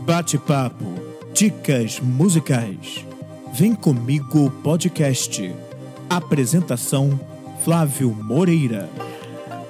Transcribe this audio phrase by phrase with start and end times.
[0.00, 0.84] Bate-papo,
[1.32, 3.04] dicas musicais.
[3.52, 5.54] Vem comigo podcast.
[6.08, 7.20] Apresentação
[7.62, 8.88] Flávio Moreira.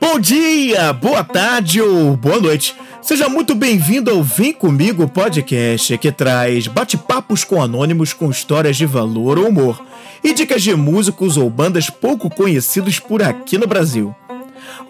[0.01, 2.77] Bom dia, boa tarde ou boa noite.
[3.03, 8.87] Seja muito bem-vindo ao Vem Comigo podcast, que traz bate-papos com anônimos com histórias de
[8.87, 9.85] valor ou humor
[10.23, 14.15] e dicas de músicos ou bandas pouco conhecidos por aqui no Brasil.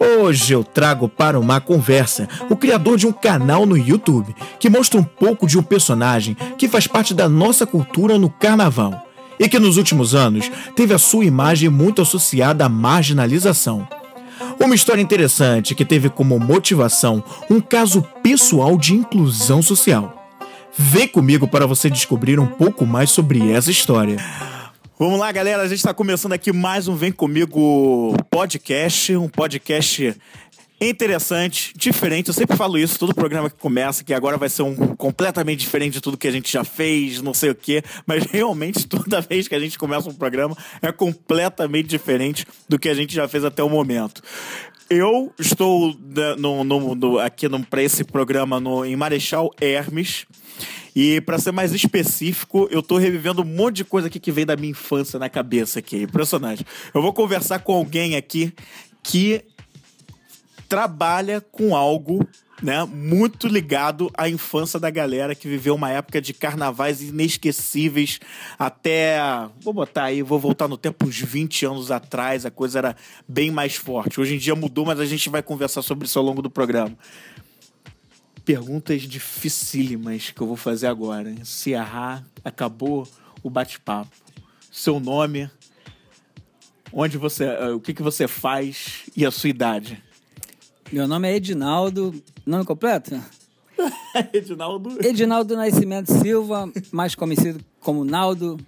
[0.03, 4.99] Hoje eu trago para uma conversa o criador de um canal no YouTube que mostra
[4.99, 9.05] um pouco de um personagem que faz parte da nossa cultura no carnaval
[9.39, 13.87] e que nos últimos anos teve a sua imagem muito associada à marginalização.
[14.59, 20.15] Uma história interessante que teve como motivação um caso pessoal de inclusão social.
[20.75, 24.17] Vem comigo para você descobrir um pouco mais sobre essa história.
[25.01, 25.63] Vamos lá, galera.
[25.63, 29.15] A gente está começando aqui mais um Vem Comigo podcast.
[29.15, 30.15] Um podcast
[30.79, 32.27] interessante, diferente.
[32.27, 35.93] Eu sempre falo isso, todo programa que começa, que agora vai ser um completamente diferente
[35.93, 37.81] de tudo que a gente já fez, não sei o quê.
[38.05, 42.87] Mas realmente, toda vez que a gente começa um programa, é completamente diferente do que
[42.87, 44.21] a gente já fez até o momento.
[44.87, 45.97] Eu estou
[46.37, 50.27] no, no, no, aqui para esse programa em Marechal Hermes.
[50.95, 54.45] E para ser mais específico, eu tô revivendo um monte de coisa aqui que vem
[54.45, 56.03] da minha infância na cabeça aqui.
[56.03, 56.65] Impressionante.
[56.93, 58.53] Eu vou conversar com alguém aqui
[59.03, 59.43] que
[60.67, 62.25] trabalha com algo
[62.61, 68.19] né, muito ligado à infância da galera que viveu uma época de carnavais inesquecíveis
[68.57, 69.19] até,
[69.59, 72.95] vou botar aí, vou voltar no tempo uns 20 anos atrás, a coisa era
[73.27, 74.21] bem mais forte.
[74.21, 76.95] Hoje em dia mudou, mas a gente vai conversar sobre isso ao longo do programa
[78.51, 81.33] perguntas dificílimas que eu vou fazer agora.
[81.45, 83.07] Se errar, acabou
[83.41, 84.11] o bate-papo.
[84.69, 85.49] Seu nome,
[86.91, 90.03] onde você, eh, o que, que você faz e a sua idade.
[90.91, 92.13] Meu nome é Edinaldo.
[92.45, 93.23] Nome completo?
[94.33, 94.97] Edinaldo.
[95.01, 98.59] Edinaldo Nascimento Silva, mais conhecido como Naldo.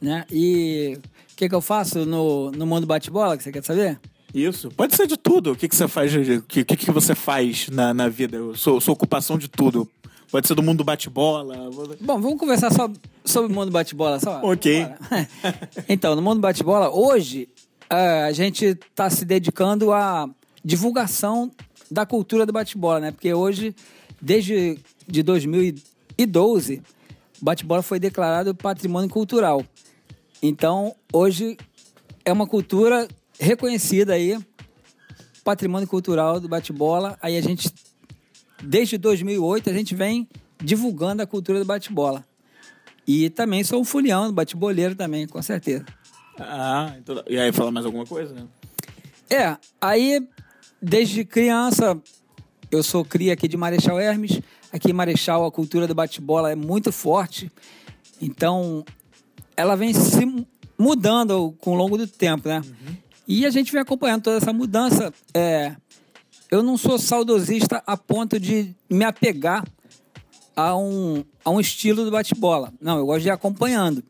[0.00, 0.24] Né?
[0.32, 0.98] E
[1.32, 4.00] o que, que eu faço no, no mundo bate-bola, que você quer saber?
[4.36, 4.68] Isso.
[4.70, 5.52] Pode ser de tudo.
[5.52, 6.12] O que, que você faz?
[6.14, 8.38] O que, que, você faz na, na vida?
[8.54, 9.88] Sua, sua ocupação de tudo.
[10.30, 11.70] Pode ser do mundo bate-bola.
[11.98, 12.90] Bom, vamos conversar só
[13.24, 14.42] sobre o mundo bate-bola só.
[14.42, 14.86] Ok.
[15.88, 17.48] então, no mundo bate-bola, hoje
[17.88, 20.28] a gente está se dedicando à
[20.62, 21.50] divulgação
[21.90, 23.12] da cultura do bate-bola, né?
[23.12, 23.74] Porque hoje,
[24.20, 26.82] desde de 2012,
[27.40, 29.64] o bate-bola foi declarado patrimônio cultural.
[30.42, 31.56] Então, hoje
[32.22, 33.08] é uma cultura
[33.38, 34.38] reconhecida aí,
[35.44, 37.18] patrimônio cultural do bate-bola.
[37.20, 37.70] Aí a gente,
[38.62, 40.28] desde 2008, a gente vem
[40.62, 42.24] divulgando a cultura do bate-bola.
[43.06, 45.86] E também sou um fulião, bate-boleiro também, com certeza.
[46.38, 48.46] Ah, então, e aí fala mais alguma coisa, né?
[49.30, 50.26] É, aí
[50.80, 52.00] desde criança
[52.70, 54.40] eu sou cria aqui de Marechal Hermes.
[54.72, 57.50] Aqui em Marechal a cultura do bate-bola é muito forte.
[58.20, 58.84] Então
[59.56, 60.46] ela vem se
[60.78, 62.60] mudando com o longo do tempo, né?
[62.60, 62.96] Uhum.
[63.26, 65.12] E a gente vem acompanhando toda essa mudança.
[65.34, 65.74] É,
[66.50, 69.64] eu não sou saudosista a ponto de me apegar
[70.54, 72.72] a um, a um estilo do bate-bola.
[72.80, 74.02] Não, eu gosto de ir acompanhando.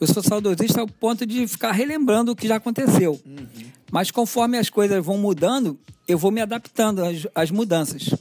[0.00, 3.20] Eu sou saudosista ao ponto de ficar relembrando o que já aconteceu.
[3.24, 3.46] Uhum.
[3.90, 8.14] Mas conforme as coisas vão mudando, eu vou me adaptando às, às mudanças.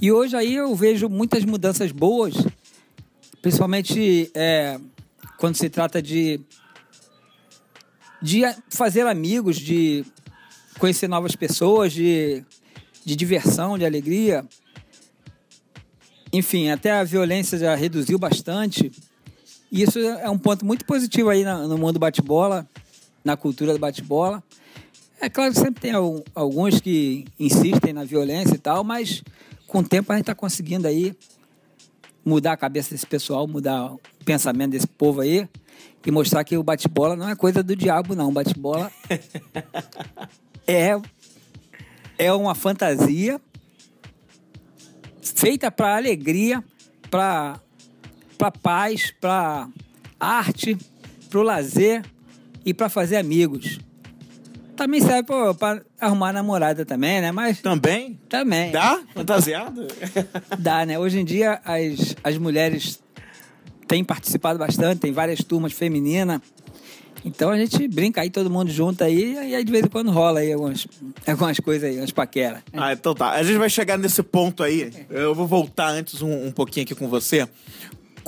[0.00, 2.34] E hoje aí eu vejo muitas mudanças boas,
[3.42, 4.78] principalmente é,
[5.38, 6.40] quando se trata de
[8.20, 10.04] de fazer amigos, de
[10.78, 12.44] conhecer novas pessoas, de,
[13.04, 14.44] de diversão, de alegria.
[16.32, 18.90] Enfim, até a violência já reduziu bastante.
[19.70, 22.68] E isso é um ponto muito positivo aí no mundo bate-bola,
[23.24, 24.42] na cultura do bate-bola.
[25.20, 25.92] É claro que sempre tem
[26.34, 29.22] alguns que insistem na violência e tal, mas
[29.66, 31.14] com o tempo a gente está conseguindo aí
[32.24, 35.48] mudar a cabeça desse pessoal, mudar o pensamento desse povo aí
[36.08, 38.30] e mostrar que o bate-bola não é coisa do diabo, não.
[38.30, 38.90] O bate-bola
[40.66, 40.98] é,
[42.16, 43.38] é uma fantasia
[45.20, 46.64] feita para alegria,
[47.10, 47.60] para
[48.62, 49.68] paz, para
[50.18, 50.78] arte,
[51.28, 52.02] para o lazer
[52.64, 53.78] e para fazer amigos.
[54.74, 55.24] Também serve
[55.58, 57.32] para arrumar namorada também, né?
[57.32, 58.18] Mas também?
[58.30, 58.72] Também.
[58.72, 59.02] Dá?
[59.12, 59.86] Fantasiado?
[60.58, 60.98] Dá, né?
[60.98, 62.98] Hoje em dia as, as mulheres
[63.88, 66.40] tem participado bastante, tem várias turmas femininas.
[67.24, 70.10] Então a gente brinca aí, todo mundo junto aí, e aí de vez em quando
[70.10, 70.86] rola aí algumas,
[71.26, 72.60] algumas coisas aí, umas paqueras.
[72.72, 73.30] Ah, então tá.
[73.30, 74.92] A gente vai chegar nesse ponto aí.
[75.10, 77.48] Eu vou voltar antes um, um pouquinho aqui com você.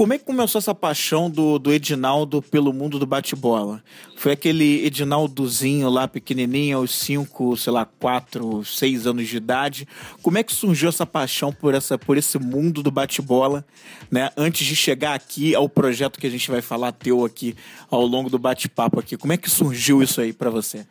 [0.00, 3.85] Como é que começou essa paixão do, do Edinaldo pelo mundo do bate-bola?
[4.17, 9.87] Foi aquele Edinaldozinho lá pequenininho, aos 5, sei lá, 4, 6 anos de idade.
[10.23, 13.62] Como é que surgiu essa paixão por, essa, por esse mundo do bate-bola,
[14.11, 14.31] né?
[14.38, 17.55] Antes de chegar aqui ao projeto que a gente vai falar teu aqui
[17.91, 19.19] ao longo do bate-papo aqui.
[19.19, 20.87] Como é que surgiu isso aí para você?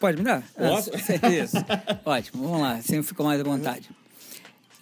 [0.00, 0.42] Pode me dar?
[0.56, 0.90] Posso?
[0.94, 1.66] Ah, certeza.
[2.02, 3.90] Ótimo, vamos lá, sempre fico mais à vontade.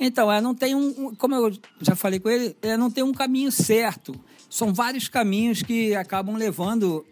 [0.06, 3.14] Então, é, não tem um, como eu já falei com ele, é, não tem um
[3.14, 4.14] caminho certo.
[4.50, 7.06] São vários caminhos que acabam levando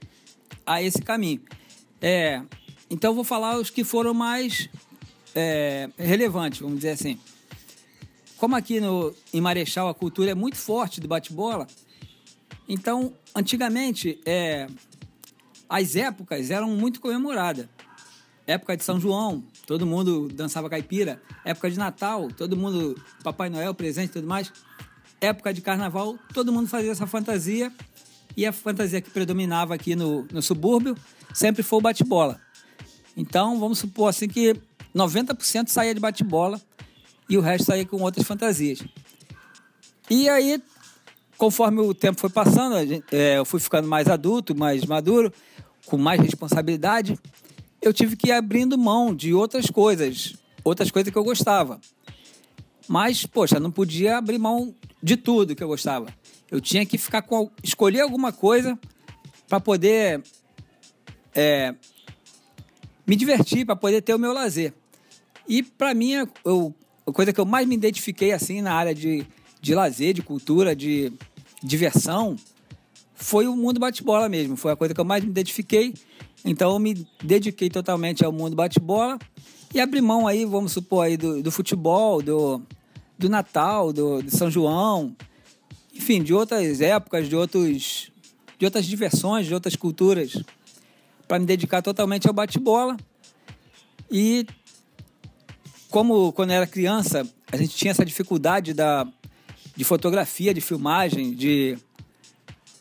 [0.67, 1.41] a esse caminho.
[2.03, 2.43] É,
[2.91, 4.69] então, vou falar os que foram mais
[5.35, 7.19] é, relevantes, vamos dizer assim.
[8.37, 11.67] Como aqui no, em Marechal a cultura é muito forte do bate-bola,
[12.69, 14.67] então, antigamente, é,
[15.67, 17.67] as épocas eram muito comemoradas.
[18.47, 21.23] Época de São João, todo mundo dançava caipira.
[21.45, 24.53] Época de Natal, todo mundo, Papai Noel, presente e tudo mais.
[25.21, 27.73] Época de Carnaval, todo mundo fazia essa fantasia.
[28.37, 30.97] E a fantasia que predominava aqui no, no subúrbio
[31.33, 32.41] sempre foi o bate-bola.
[33.17, 34.57] Então, vamos supor assim que
[34.95, 36.61] 90% saía de bate-bola
[37.29, 38.83] e o resto saía com outras fantasias.
[40.11, 40.61] E aí,
[41.39, 42.77] conforme o tempo foi passando,
[43.13, 45.33] é, eu fui ficando mais adulto, mais maduro,
[45.87, 47.19] com mais responsabilidade
[47.83, 51.81] eu tive que ir abrindo mão de outras coisas, outras coisas que eu gostava.
[52.89, 56.15] Mas, poxa, não podia abrir mão de tudo que eu gostava.
[56.49, 58.79] Eu tinha que ficar com escolher alguma coisa
[59.49, 60.23] para poder
[61.35, 61.75] é,
[63.07, 64.73] me divertir, para poder ter o meu lazer.
[65.49, 66.13] E para mim,
[66.45, 66.75] eu,
[67.05, 69.27] a coisa que eu mais me identifiquei assim na área de,
[69.61, 71.13] de lazer, de cultura, de
[71.63, 72.37] diversão,
[73.15, 74.57] foi o mundo bate-bola mesmo.
[74.57, 75.95] Foi a coisa que eu mais me identifiquei
[76.45, 79.19] então eu me dediquei totalmente ao mundo bate-bola
[79.75, 82.61] e abri mão aí, vamos supor, aí do, do futebol, do,
[83.19, 85.17] do Natal, do, São João,
[85.95, 88.11] enfim, de outras épocas, de, outros,
[88.59, 90.43] de outras diversões, de outras culturas,
[91.27, 92.97] para me dedicar totalmente ao bate-bola.
[94.11, 94.47] E
[95.89, 99.07] como quando eu era criança, a gente tinha essa dificuldade da,
[99.77, 101.79] de fotografia, de filmagem, de.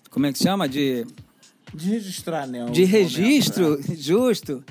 [0.09, 0.67] Como é que se chama?
[0.67, 1.05] De
[1.73, 2.65] de registrar, né?
[2.65, 3.95] De registro, momento, né?
[3.95, 4.63] justo.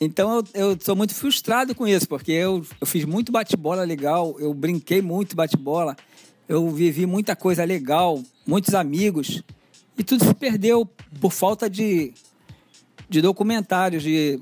[0.00, 4.36] Então eu, eu sou muito frustrado com isso, porque eu, eu fiz muito bate-bola legal,
[4.38, 5.96] eu brinquei muito bate-bola,
[6.48, 9.42] eu vivi muita coisa legal, muitos amigos,
[9.96, 10.84] e tudo se perdeu
[11.20, 12.12] por falta de,
[13.08, 14.40] de documentários, de,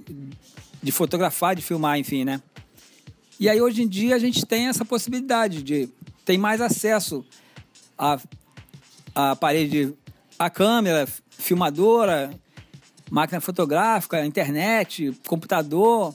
[0.82, 2.42] de fotografar, de filmar, enfim, né?
[3.38, 5.88] E aí hoje em dia a gente tem essa possibilidade de
[6.24, 7.24] tem mais acesso
[7.98, 8.18] a,
[9.14, 9.94] a parede
[10.38, 11.06] a câmera,
[11.42, 12.32] filmadora,
[13.10, 16.14] máquina fotográfica, internet, computador.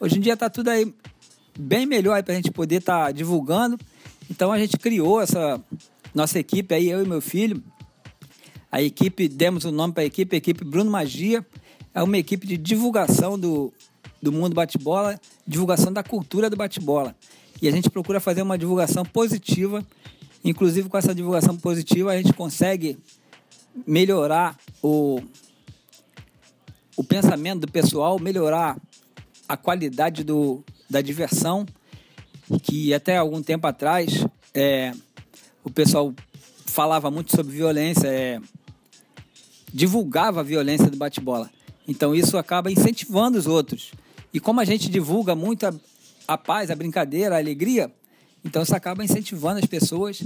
[0.00, 0.92] Hoje em dia está tudo aí
[1.58, 3.78] bem melhor para a gente poder estar tá divulgando.
[4.30, 5.60] Então a gente criou essa
[6.14, 7.62] nossa equipe aí, eu e meu filho.
[8.70, 11.46] A equipe, demos o um nome para a equipe, a equipe Bruno Magia.
[11.94, 13.70] É uma equipe de divulgação do,
[14.22, 17.14] do mundo bate-bola, divulgação da cultura do bate-bola.
[17.60, 19.86] E a gente procura fazer uma divulgação positiva.
[20.42, 22.98] Inclusive, com essa divulgação positiva, a gente consegue
[23.86, 25.20] melhorar o,
[26.96, 28.76] o pensamento do pessoal, melhorar
[29.48, 31.66] a qualidade do, da diversão,
[32.62, 34.92] que até algum tempo atrás é,
[35.64, 36.14] o pessoal
[36.66, 38.40] falava muito sobre violência, é,
[39.72, 41.50] divulgava a violência do bate-bola.
[41.86, 43.92] Então isso acaba incentivando os outros.
[44.32, 45.74] E como a gente divulga muito a,
[46.26, 47.90] a paz, a brincadeira, a alegria,
[48.44, 50.22] então isso acaba incentivando as pessoas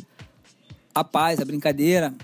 [0.95, 2.15] a paz, a brincadeira,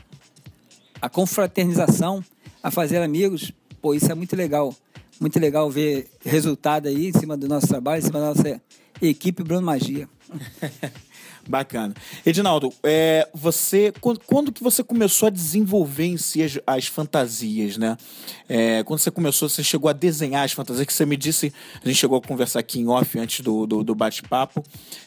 [1.03, 2.25] a confraternização,
[2.63, 3.53] a fazer amigos.
[3.81, 4.73] Pô, isso é muito legal.
[5.21, 8.63] Muito legal ver resultado aí em cima do nosso trabalho, em cima da nossa
[9.01, 10.09] equipe Bruno Magia.
[11.49, 11.93] Bacana.
[12.25, 17.77] Edinaldo, é, você quando, quando, que você começou a desenvolver em si as, as fantasias,
[17.77, 17.97] né?
[18.49, 21.87] É, quando você começou, você chegou a desenhar as fantasias, que você me disse, a
[21.89, 24.63] gente chegou a conversar aqui em off antes do, do, do bate-papo,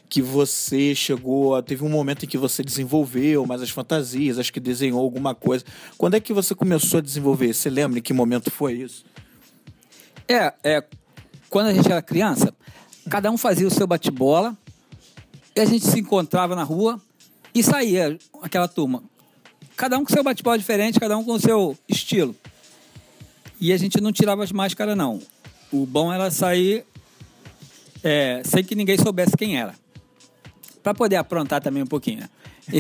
[0.10, 4.52] que você chegou, a, teve um momento em que você desenvolveu mais as fantasias, acho
[4.52, 5.64] que desenhou alguma coisa.
[5.98, 7.54] Quando é que você começou a desenvolver?
[7.54, 9.06] Você lembra em que momento foi isso?
[10.28, 10.84] É, é
[11.50, 12.54] quando a gente era criança,
[13.10, 14.58] cada um fazia o seu bate-bola,
[15.56, 17.02] e a gente se encontrava na rua
[17.54, 19.02] e saía aquela turma.
[19.76, 22.36] Cada um com seu bate-bola diferente, cada um com seu estilo.
[23.60, 25.22] E a gente não tirava as máscaras, não.
[25.72, 26.86] O bom era sair
[28.04, 29.74] é, sem que ninguém soubesse quem era.
[30.84, 32.30] Para poder aprontar também um pouquinho?
[32.72, 32.80] E,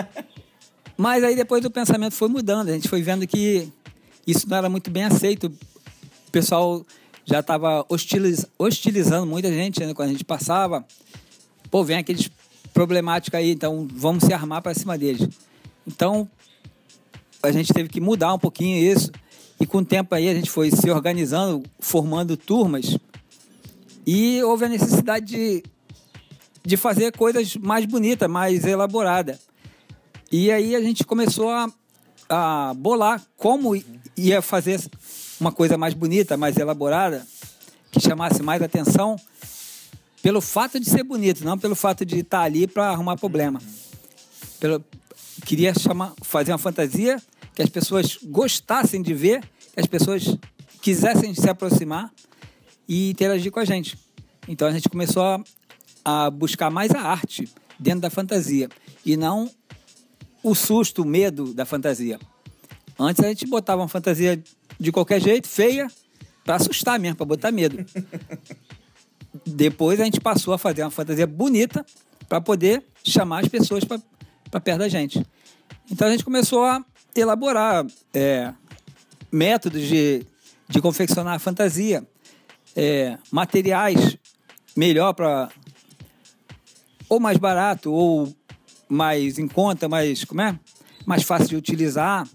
[0.96, 2.68] mas aí depois o pensamento foi mudando.
[2.68, 3.72] A gente foi vendo que
[4.26, 5.46] isso não era muito bem aceito.
[6.28, 6.84] O pessoal
[7.24, 10.86] já estava hostiliz, hostilizando muita gente né, quando a gente passava.
[11.70, 12.30] Pô, vem aqueles
[12.72, 15.26] problemática aí, então vamos se armar para cima deles.
[15.86, 16.28] Então,
[17.42, 19.10] a gente teve que mudar um pouquinho isso.
[19.58, 22.98] E com o tempo aí a gente foi se organizando, formando turmas.
[24.06, 25.64] E houve a necessidade de,
[26.62, 29.38] de fazer coisas mais bonitas, mais elaboradas.
[30.30, 31.70] E aí a gente começou a,
[32.28, 33.74] a bolar como
[34.16, 34.80] ia fazer
[35.40, 37.26] uma coisa mais bonita, mais elaborada,
[37.90, 39.16] que chamasse mais atenção
[40.26, 43.62] pelo fato de ser bonito, não pelo fato de estar ali para arrumar problema.
[44.58, 44.84] Pelo,
[45.44, 47.22] queria chamar, fazer uma fantasia
[47.54, 49.40] que as pessoas gostassem de ver,
[49.72, 50.36] que as pessoas
[50.82, 52.12] quisessem se aproximar
[52.88, 53.96] e interagir com a gente.
[54.48, 55.44] Então a gente começou a,
[56.04, 58.68] a buscar mais a arte dentro da fantasia
[59.04, 59.48] e não
[60.42, 62.18] o susto, o medo da fantasia.
[62.98, 64.42] Antes a gente botava uma fantasia
[64.80, 65.86] de qualquer jeito, feia,
[66.44, 67.86] para assustar mesmo, para botar medo.
[69.44, 71.84] Depois a gente passou a fazer uma fantasia bonita
[72.28, 75.24] para poder chamar as pessoas para perto da gente.
[75.90, 78.52] Então a gente começou a elaborar é,
[79.30, 80.26] métodos de,
[80.68, 82.06] de confeccionar a fantasia,
[82.74, 84.18] é, materiais
[84.76, 85.48] melhor para
[87.08, 88.34] ou mais barato ou
[88.88, 90.58] mais em conta, mais como é,
[91.04, 92.28] mais fácil de utilizar.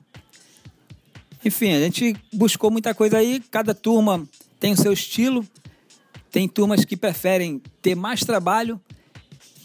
[1.44, 3.40] Enfim, a gente buscou muita coisa aí.
[3.52, 4.28] Cada turma
[4.60, 5.46] tem o seu estilo.
[6.32, 8.80] Tem turmas que preferem ter mais trabalho.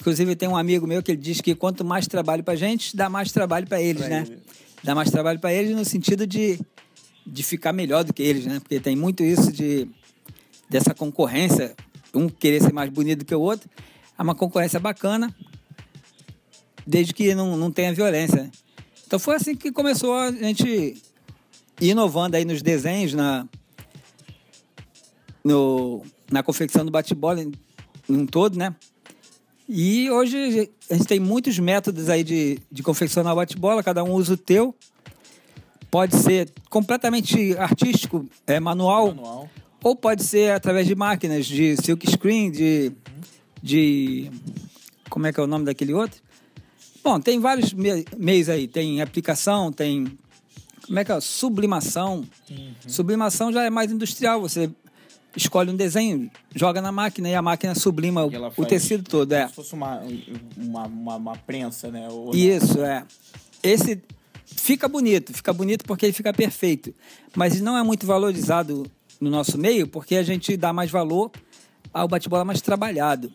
[0.00, 3.08] Inclusive tem um amigo meu que ele diz que quanto mais trabalho para gente, dá
[3.08, 4.24] mais trabalho para eles, pra né?
[4.26, 4.38] Ele.
[4.82, 6.60] Dá mais trabalho para eles no sentido de,
[7.26, 8.60] de ficar melhor do que eles, né?
[8.60, 9.88] Porque tem muito isso de
[10.68, 11.74] dessa concorrência,
[12.12, 13.68] um querer ser mais bonito do que o outro.
[14.18, 15.34] É uma concorrência bacana,
[16.86, 18.50] desde que não, não tenha violência.
[19.06, 21.00] Então foi assim que começou a gente
[21.80, 23.46] inovando aí nos desenhos, na,
[25.44, 27.52] no, na confecção do bate-bola em,
[28.08, 28.74] em um todo, né?
[29.68, 34.12] E hoje a gente tem muitos métodos aí de, de confeccionar o bate-bola, cada um
[34.12, 34.74] usa o teu.
[35.90, 39.50] Pode ser completamente artístico, é manual, manual.
[39.82, 42.92] ou pode ser através de máquinas, de silk screen, de,
[43.62, 44.30] de.
[45.08, 46.20] Como é que é o nome daquele outro?
[47.02, 48.66] Bom, tem vários meios aí.
[48.66, 50.06] Tem aplicação, tem.
[50.84, 51.20] Como é que é?
[51.20, 52.24] Sublimação.
[52.50, 52.72] Uhum.
[52.86, 54.40] Sublimação já é mais industrial.
[54.40, 54.70] Você
[55.36, 59.32] escolhe um desenho, joga na máquina e a máquina sublima o, o tecido todo.
[59.32, 59.40] É.
[59.40, 60.02] Como se fosse uma,
[60.56, 62.08] uma, uma, uma prensa, né?
[62.10, 62.86] Ou Isso, não.
[62.86, 63.04] é.
[63.62, 64.02] Esse
[64.44, 66.94] fica bonito, fica bonito porque ele fica perfeito.
[67.36, 68.90] Mas não é muito valorizado
[69.20, 71.30] no nosso meio porque a gente dá mais valor
[71.92, 73.30] ao bate-bola mais trabalhado.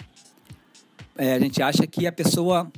[1.17, 2.72] É, a gente acha que a pessoa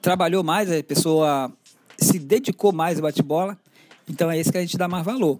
[0.00, 1.52] trabalhou mais, a pessoa
[1.98, 3.58] se dedicou mais ao bate-bola,
[4.08, 5.38] então é esse que a gente dá mais valor.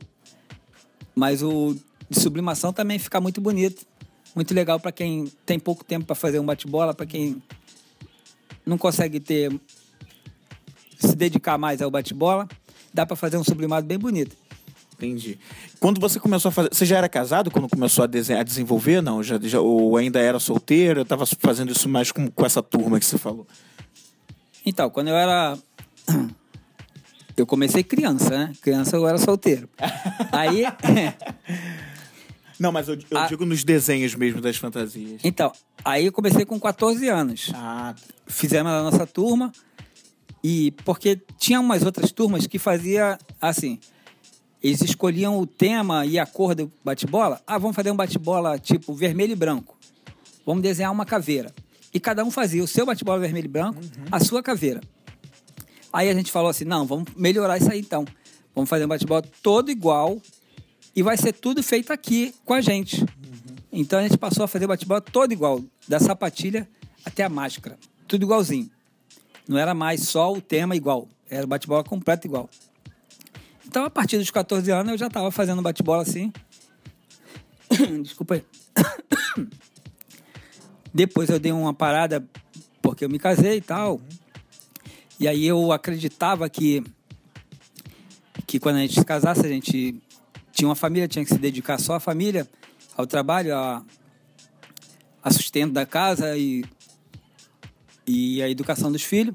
[1.15, 1.77] Mas o
[2.15, 3.87] de sublimação também fica muito bonito.
[4.35, 7.41] Muito legal para quem tem pouco tempo para fazer um bate-bola, para quem
[8.67, 9.53] não consegue ter
[10.99, 12.49] se dedicar mais ao bate-bola,
[12.93, 14.37] dá para fazer um sublimado bem bonito.
[14.95, 15.39] Entendi.
[15.81, 16.69] Quando você começou a fazer.
[16.73, 19.03] Você já era casado quando começou a, desenhar, a desenvolver?
[19.03, 19.23] Não?
[19.23, 21.01] Já, já, ou ainda era solteiro?
[21.01, 23.47] Eu estava fazendo isso mais com, com essa turma que você falou?
[24.65, 25.59] Então, quando eu era.
[27.37, 28.53] Eu comecei criança, né?
[28.63, 29.69] Criança eu era solteiro.
[30.31, 30.65] Aí.
[32.59, 33.27] Não, mas eu, eu a...
[33.27, 35.21] digo nos desenhos mesmo das fantasias.
[35.25, 35.53] Então,
[35.85, 37.51] aí eu comecei com 14 anos.
[37.55, 37.95] Ah.
[38.27, 39.53] Fizemos a nossa turma.
[40.43, 43.79] E porque tinha umas outras turmas que fazia assim.
[44.63, 47.41] Eles escolhiam o tema e a cor do bate-bola.
[47.47, 49.77] Ah, vamos fazer um bate-bola tipo vermelho e branco.
[50.45, 51.53] Vamos desenhar uma caveira.
[51.93, 54.05] E cada um fazia o seu bate-bola vermelho e branco, uhum.
[54.11, 54.81] a sua caveira.
[55.93, 58.05] Aí a gente falou assim: não, vamos melhorar isso aí então.
[58.55, 60.21] Vamos fazer um bate-bola todo igual,
[60.95, 63.01] e vai ser tudo feito aqui com a gente.
[63.01, 63.07] Uhum.
[63.73, 66.69] Então a gente passou a fazer bate-bola todo igual, da sapatilha
[67.05, 68.71] até a máscara, tudo igualzinho.
[69.49, 72.49] Não era mais só o tema igual, era bate-bola completo igual.
[73.67, 76.33] Então a partir dos 14 anos eu já estava fazendo bate-bola assim.
[78.03, 78.45] Desculpa aí.
[80.95, 82.25] Depois eu dei uma parada
[82.81, 84.01] porque eu me casei e tal.
[85.19, 86.85] E aí eu acreditava que
[88.47, 90.01] que quando a gente se casasse a gente
[90.55, 92.49] tinha uma família, tinha que se dedicar só à família,
[92.97, 93.85] ao trabalho, a,
[95.23, 96.65] a sustento da casa e,
[98.07, 99.35] e a educação dos filhos.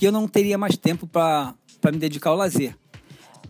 [0.00, 1.54] E eu não teria mais tempo para
[1.92, 2.76] me dedicar ao lazer.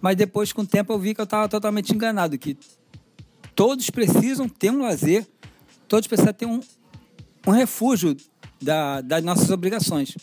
[0.01, 2.59] Mas depois, com o tempo, eu vi que eu estava totalmente enganado, que
[3.55, 5.27] todos precisam ter um lazer,
[5.89, 6.61] todos precisam ter um,
[7.47, 8.17] um refúgio
[8.61, 10.17] da, das nossas obrigações.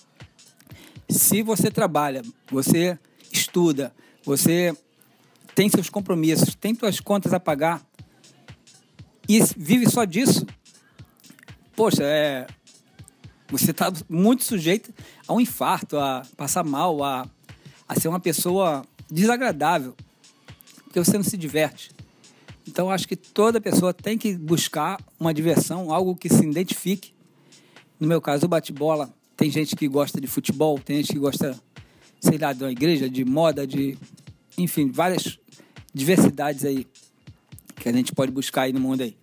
[1.10, 3.00] Se você trabalha, você
[3.32, 4.75] estuda, você
[5.62, 7.86] tem seus compromissos, tem suas contas a pagar
[9.30, 10.44] e vive só disso,
[11.75, 12.48] poxa, é,
[13.50, 14.91] Você está muito sujeito
[15.27, 17.30] a um infarto, a passar mal, a,
[17.88, 19.96] a ser uma pessoa desagradável,
[20.86, 21.91] porque você não se diverte.
[22.68, 27.13] Então, acho que toda pessoa tem que buscar uma diversão, algo que se identifique.
[28.00, 29.13] No meu caso, o bate-bola.
[29.38, 31.56] Tem gente que gosta de futebol, tem gente que gosta,
[32.20, 33.96] sei lá, de uma igreja, de moda, de.
[34.58, 35.40] Enfim, várias
[35.93, 36.88] diversidades aí
[37.75, 39.17] que a gente pode buscar aí no mundo aí.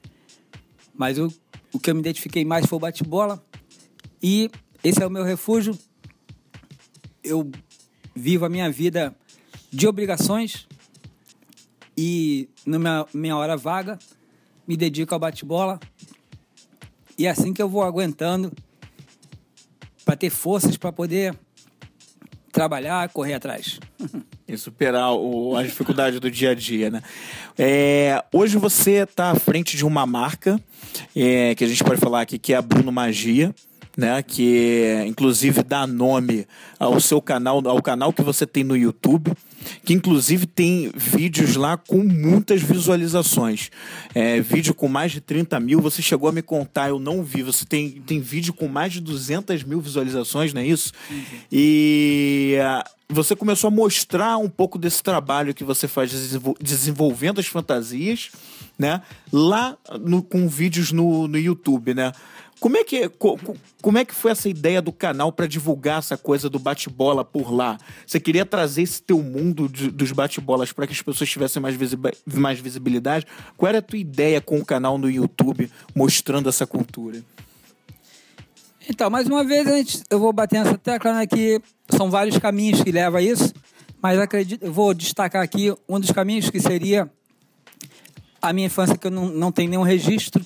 [0.94, 1.32] Mas o,
[1.72, 3.42] o que eu me identifiquei mais foi o bate-bola.
[4.22, 4.50] E
[4.82, 5.78] esse é o meu refúgio.
[7.22, 7.50] Eu
[8.14, 9.14] vivo a minha vida
[9.70, 10.66] de obrigações
[11.96, 13.98] e na minha, minha hora vaga
[14.66, 15.78] me dedico ao bate-bola.
[17.16, 18.52] E é assim que eu vou aguentando
[20.04, 21.38] para ter forças para poder
[22.50, 23.78] trabalhar, correr atrás.
[24.48, 27.02] E superar o, as dificuldades do dia a dia, né?
[27.58, 30.58] É, hoje você está à frente de uma marca
[31.14, 33.54] é, que a gente pode falar aqui que é a Bruno Magia
[33.98, 34.22] né?
[34.22, 36.46] Que inclusive dá nome
[36.78, 39.32] ao seu canal, ao canal que você tem no YouTube,
[39.84, 43.70] que inclusive tem vídeos lá com muitas visualizações.
[44.14, 47.42] É, vídeo com mais de 30 mil, você chegou a me contar, eu não vi.
[47.42, 50.92] Você tem, tem vídeo com mais de 200 mil visualizações, não é isso?
[51.10, 51.24] Uhum.
[51.50, 56.10] E uh, você começou a mostrar um pouco desse trabalho que você faz
[56.60, 58.30] desenvolvendo as fantasias,
[58.78, 59.00] né?
[59.32, 62.12] Lá no, com vídeos no, no YouTube, né?
[62.60, 63.08] Como é que,
[63.80, 67.52] como é que foi essa ideia do canal para divulgar essa coisa do bate-bola por
[67.52, 67.78] lá?
[68.04, 71.76] Você queria trazer esse teu mundo de, dos bate-bolas para que as pessoas tivessem mais,
[72.26, 73.26] mais visibilidade?
[73.56, 77.22] Qual era a tua ideia com o canal no YouTube mostrando essa cultura?
[78.90, 82.82] Então, mais uma vez, gente, eu vou bater nessa tecla né, que são vários caminhos
[82.82, 83.52] que levam a isso,
[84.00, 87.10] mas acredito, eu vou destacar aqui um dos caminhos que seria
[88.40, 90.42] a minha infância, que eu não, não tenho nenhum registro,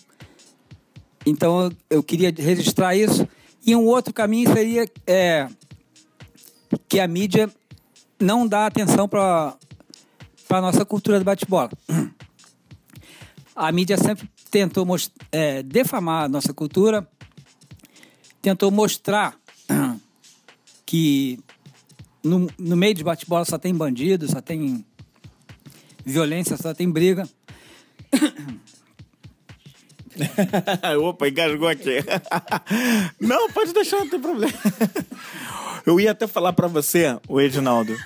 [1.25, 3.29] então eu queria registrar isso.
[3.65, 5.49] E um outro caminho seria é,
[6.89, 7.49] que a mídia
[8.21, 9.57] não dá atenção para
[10.51, 11.71] a nossa cultura do bate-bola.
[13.55, 14.85] A mídia sempre tentou
[15.31, 17.07] é, defamar a nossa cultura,
[18.43, 19.35] tentou mostrar
[20.85, 21.39] que
[22.23, 24.85] no, no meio de bate-bola só tem bandido, só tem
[26.05, 27.29] violência, só tem briga.
[31.01, 31.99] Opa, engasgou aqui.
[33.21, 34.53] não, pode deixar, não tem problema.
[35.87, 37.97] Eu ia até falar para você, o Edinaldo,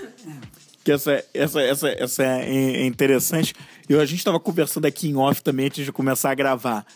[0.82, 3.54] que essa, essa, essa, essa é interessante.
[3.88, 6.86] Eu, a gente estava conversando aqui em off também antes de começar a gravar.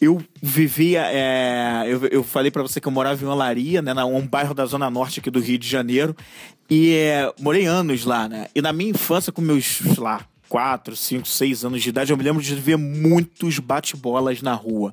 [0.00, 1.02] Eu vivia.
[1.06, 4.66] É, eu, eu falei para você que eu morava em Olaria, né, um bairro da
[4.66, 6.16] Zona Norte aqui do Rio de Janeiro.
[6.68, 8.48] E é, morei anos lá, né?
[8.54, 12.22] E na minha infância, com meus, lá, 4, 5, 6 anos de idade, eu me
[12.22, 14.92] lembro de ver muitos bate-bolas na rua.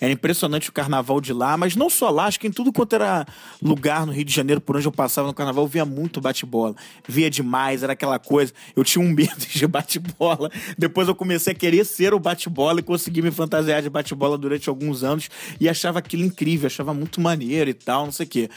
[0.00, 2.94] Era impressionante o carnaval de lá, mas não só lá, acho que em tudo quanto
[2.94, 3.26] era
[3.60, 6.74] lugar no Rio de Janeiro, por onde eu passava no carnaval, eu via muito bate-bola.
[7.06, 8.52] Via demais, era aquela coisa.
[8.74, 10.50] Eu tinha um medo de bate-bola.
[10.78, 14.68] Depois eu comecei a querer ser o bate-bola e consegui me fantasiar de bate-bola durante
[14.68, 15.28] alguns anos
[15.60, 18.50] e achava aquilo incrível, achava muito maneiro e tal, não sei o quê.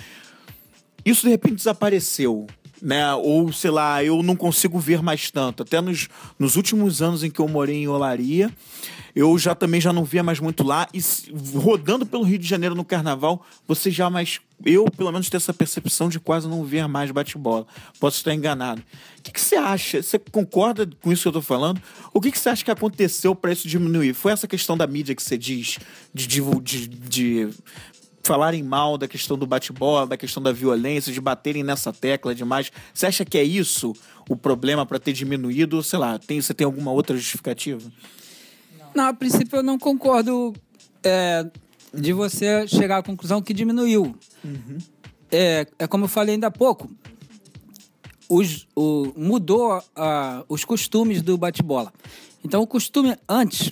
[1.04, 2.48] Isso de repente desapareceu
[2.82, 3.14] né?
[3.16, 5.64] Ou, sei lá, eu não consigo ver mais tanto.
[5.64, 8.52] Até nos, nos últimos anos em que eu morei em Olaria,
[9.16, 10.88] eu já também já não via mais muito lá.
[10.94, 11.02] E
[11.58, 14.40] rodando pelo Rio de Janeiro no carnaval, você já mais.
[14.64, 17.66] Eu, pelo menos, tenho essa percepção de quase não ver mais bate-bola.
[18.00, 18.82] Posso estar enganado.
[19.18, 20.04] O que, que, você acha?
[20.04, 21.82] Você concorda com isso que eu estou falando?
[22.14, 24.14] O que, que você acha que aconteceu para isso diminuir?
[24.14, 25.80] Foi essa questão da mídia que você diz,
[26.14, 27.50] de, de, de, de
[28.26, 32.72] falarem mal da questão do bate-bola, da questão da violência, de baterem nessa tecla demais.
[32.94, 33.94] Você acha que é isso
[34.30, 35.82] o problema para ter diminuído?
[35.84, 37.92] Sei lá, tem, você tem alguma outra justificativa?
[38.94, 40.54] Não, a princípio eu não concordo
[41.04, 41.46] é,
[41.94, 44.16] de você chegar à conclusão que diminuiu.
[44.44, 44.78] Uhum.
[45.32, 46.90] É, é como eu falei ainda há pouco.
[48.28, 49.84] Os, o, mudou
[50.50, 51.94] os costumes do bate-bola.
[52.44, 53.72] Então, o costume antes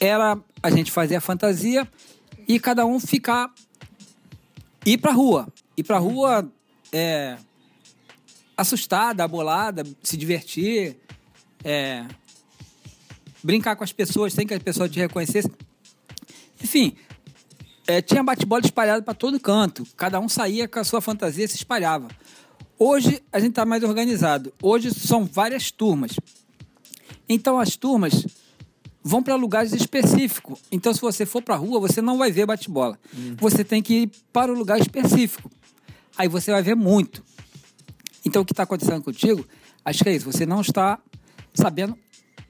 [0.00, 1.86] era a gente fazer a fantasia
[2.48, 3.52] e cada um ficar
[4.84, 5.48] ir pra rua.
[5.76, 6.50] Ir pra rua
[6.92, 7.36] é,
[8.56, 10.96] assustada, abolada, se divertir,
[11.64, 12.06] é,
[13.42, 15.50] brincar com as pessoas sem que as pessoas te reconhecessem.
[16.62, 16.94] Enfim,
[17.86, 19.86] é, tinha bate-bola espalhado para todo canto.
[19.96, 22.08] Cada um saía com a sua fantasia e se espalhava.
[22.78, 24.52] Hoje a gente está mais organizado.
[24.62, 26.12] Hoje são várias turmas.
[27.28, 28.26] Então as turmas
[29.02, 30.60] vão para lugares específicos.
[30.70, 32.98] Então, se você for para a rua, você não vai ver bate-bola.
[33.12, 33.36] Uhum.
[33.38, 35.50] Você tem que ir para o lugar específico.
[36.16, 37.22] Aí você vai ver muito.
[38.24, 39.46] Então, o que está acontecendo contigo,
[39.84, 40.30] acho que é isso.
[40.30, 40.98] Você não está
[41.52, 41.98] sabendo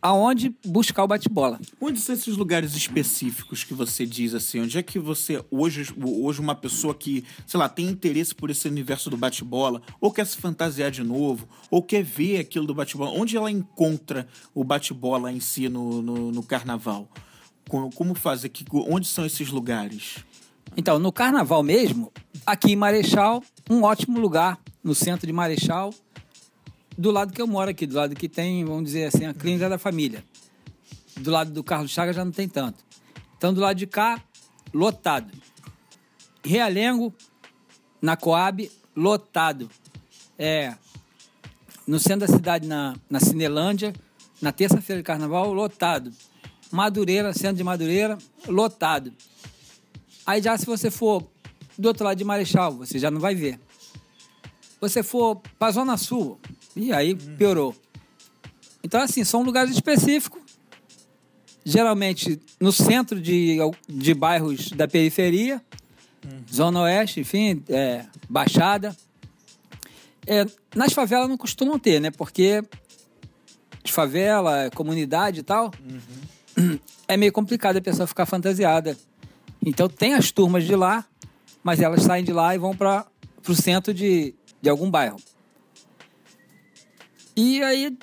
[0.03, 1.61] aonde buscar o bate-bola.
[1.81, 4.61] Onde são esses lugares específicos que você diz assim?
[4.61, 8.67] Onde é que você, hoje, hoje uma pessoa que, sei lá, tem interesse por esse
[8.67, 13.13] universo do bate-bola, ou quer se fantasiar de novo, ou quer ver aquilo do bate-bola,
[13.13, 17.09] onde ela encontra o bate-bola em si no, no, no carnaval?
[17.69, 18.65] Como, como faz aqui?
[18.73, 20.17] Onde são esses lugares?
[20.77, 22.11] Então, no carnaval mesmo,
[22.45, 25.95] aqui em Marechal, um ótimo lugar, no centro de Marechal,
[26.97, 29.69] do lado que eu moro aqui, do lado que tem, vamos dizer assim, a clínica
[29.69, 30.25] da família.
[31.19, 32.85] Do lado do Carlos Chagas já não tem tanto.
[33.37, 34.23] Então, do lado de cá,
[34.73, 35.33] lotado.
[36.45, 37.13] Realengo,
[38.01, 39.71] na Coab, lotado.
[40.39, 40.75] É,
[41.87, 43.93] no centro da cidade, na, na Cinelândia,
[44.41, 46.13] na terça-feira de carnaval, lotado.
[46.71, 49.13] Madureira, centro de Madureira, lotado.
[50.25, 51.29] Aí já se você for
[51.77, 53.59] do outro lado de Marechal, você já não vai ver.
[54.81, 56.41] Você for para a Zona Sul,
[56.77, 57.75] e aí piorou.
[58.83, 60.41] Então, assim, são lugares específicos,
[61.65, 63.59] geralmente no centro de,
[63.89, 65.63] de bairros da periferia,
[66.53, 68.97] Zona Oeste, enfim, é, Baixada.
[70.27, 72.11] É, nas favelas não costumam ter, né?
[72.11, 72.63] Porque
[73.85, 75.73] favela, comunidade e tal,
[77.09, 78.97] é meio complicado a pessoa ficar fantasiada.
[79.65, 81.05] Então tem as turmas de lá,
[81.63, 83.07] mas elas saem de lá e vão para
[83.47, 85.17] o centro de, de algum bairro.
[87.37, 87.97] E aí,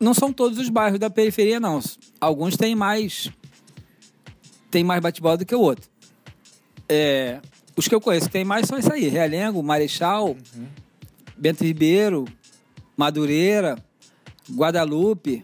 [0.00, 1.80] não são todos os bairros da periferia, não.
[2.20, 3.30] Alguns têm mais.
[4.70, 5.88] Tem mais bate-bola do que o outro.
[6.88, 7.40] É,
[7.76, 10.66] os que eu conheço que tem mais são isso aí: Realengo, Marechal, uhum.
[11.36, 12.24] Bento Ribeiro,
[12.96, 13.78] Madureira,
[14.50, 15.42] Guadalupe,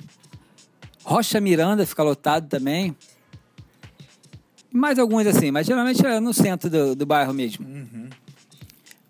[1.04, 2.96] Rocha Miranda fica lotado também.
[4.72, 7.64] Mais alguns assim, mas geralmente é no centro do, do bairro mesmo.
[7.66, 8.08] Uhum.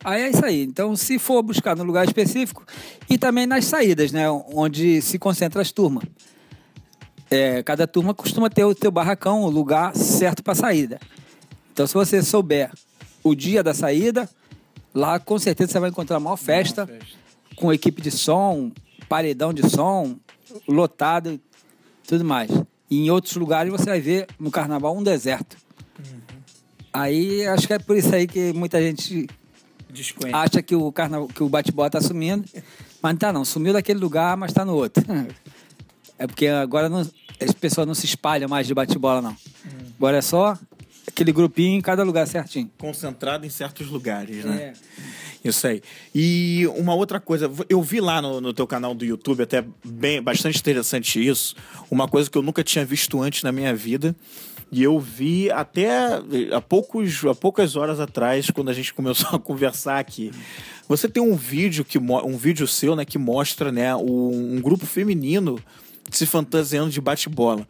[0.04, 0.62] Aí é isso aí.
[0.62, 2.62] Então, se for buscar no lugar específico
[3.08, 4.30] e também nas saídas, né?
[4.30, 6.04] Onde se concentra as turmas.
[7.30, 11.00] É, cada turma costuma ter o teu barracão, o lugar certo para saída.
[11.72, 12.70] Então, se você souber
[13.22, 14.28] o dia da saída,
[14.94, 17.18] lá com certeza você vai encontrar a maior festa, maior festa.
[17.56, 18.70] com equipe de som,
[19.08, 20.16] paredão de som,
[20.68, 21.40] lotado,
[22.06, 22.50] tudo mais.
[22.90, 25.56] E em outros lugares você vai ver no carnaval um deserto.
[25.98, 26.20] Uhum.
[26.92, 29.26] Aí acho que é por isso aí que muita gente
[30.32, 31.26] Acha que o, carna...
[31.28, 32.44] que o bate-bola tá sumindo.
[33.02, 35.04] Mas não tá não, sumiu daquele lugar, mas tá no outro.
[36.16, 37.00] É porque agora não...
[37.00, 39.32] as pessoas não se espalham mais de bate-bola, não.
[39.32, 39.90] Hum.
[39.98, 40.56] Agora é só
[41.08, 42.70] aquele grupinho em cada lugar certinho.
[42.78, 44.72] Concentrado em certos lugares, né?
[45.42, 45.48] É.
[45.48, 45.82] Isso aí.
[46.14, 50.22] E uma outra coisa, eu vi lá no, no teu canal do YouTube, até bem,
[50.22, 51.54] bastante interessante isso,
[51.90, 54.16] uma coisa que eu nunca tinha visto antes na minha vida,
[54.74, 56.20] e eu vi até
[56.52, 60.32] há, poucos, há poucas horas atrás, quando a gente começou a conversar aqui.
[60.88, 64.84] Você tem um vídeo que um vídeo seu, né, que mostra, né, um, um grupo
[64.84, 65.60] feminino
[66.10, 67.64] se fantasiando de bate-bola.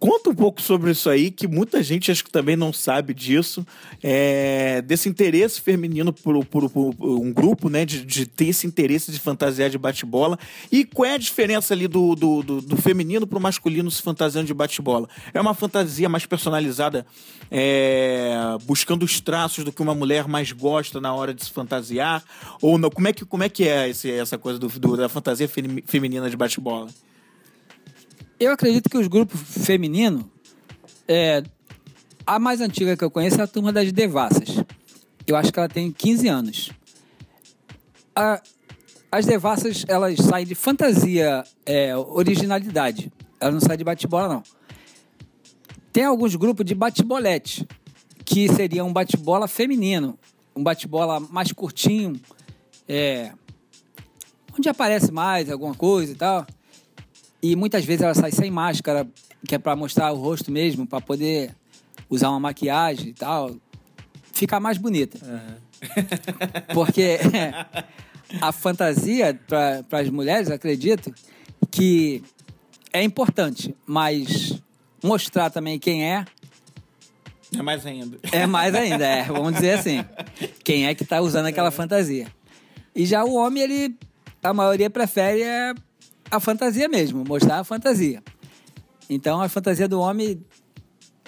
[0.00, 3.66] Conta um pouco sobre isso aí, que muita gente acho que também não sabe disso,
[4.02, 7.84] é, desse interesse feminino por, por, por, um grupo, né?
[7.84, 10.38] De, de, ter esse interesse de fantasiar de bate-bola.
[10.72, 14.46] E qual é a diferença ali do, do, do, do feminino pro masculino se fantasiando
[14.46, 15.06] de bate-bola?
[15.34, 17.04] É uma fantasia mais personalizada,
[17.50, 18.32] é,
[18.64, 22.24] buscando os traços do que uma mulher mais gosta na hora de se fantasiar?
[22.62, 22.88] Ou não?
[22.88, 26.30] Como é que, como é, que é esse, essa coisa do, do da fantasia feminina
[26.30, 26.88] de bate-bola?
[28.40, 30.24] Eu acredito que os grupos femininos,
[31.06, 31.42] é,
[32.26, 34.64] a mais antiga que eu conheço é a turma das Devassas.
[35.26, 36.70] Eu acho que ela tem 15 anos.
[38.16, 38.40] A,
[39.12, 43.12] as Devassas, elas saem de fantasia, é, originalidade.
[43.38, 44.42] Elas não saem de bate-bola, não.
[45.92, 47.68] Tem alguns grupos de bate-bolete,
[48.24, 50.18] que seria um bate-bola feminino.
[50.56, 52.18] Um bate-bola mais curtinho,
[52.88, 53.32] é,
[54.58, 56.46] onde aparece mais alguma coisa e tal.
[57.42, 59.06] E muitas vezes ela sai sem máscara,
[59.46, 61.54] que é para mostrar o rosto mesmo, para poder
[62.08, 63.56] usar uma maquiagem e tal,
[64.32, 65.18] ficar mais bonita.
[65.24, 65.70] Uhum.
[66.74, 67.18] Porque
[68.40, 71.14] a fantasia para as mulheres, acredito,
[71.70, 72.22] que
[72.92, 74.60] é importante, mas
[75.02, 76.24] mostrar também quem é.
[77.56, 78.18] É mais ainda.
[78.30, 79.24] É mais ainda, é.
[79.24, 80.04] Vamos dizer assim.
[80.62, 82.28] Quem é que está usando aquela fantasia.
[82.94, 83.96] E já o homem, ele.
[84.42, 85.74] A maioria prefere é
[86.30, 88.22] a fantasia mesmo, mostrar a fantasia.
[89.08, 90.40] Então a fantasia do homem,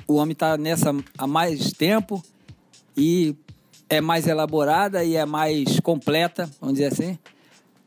[0.07, 2.23] o homem está nessa há mais tempo
[2.97, 3.35] e
[3.88, 7.19] é mais elaborada e é mais completa, vamos dizer assim.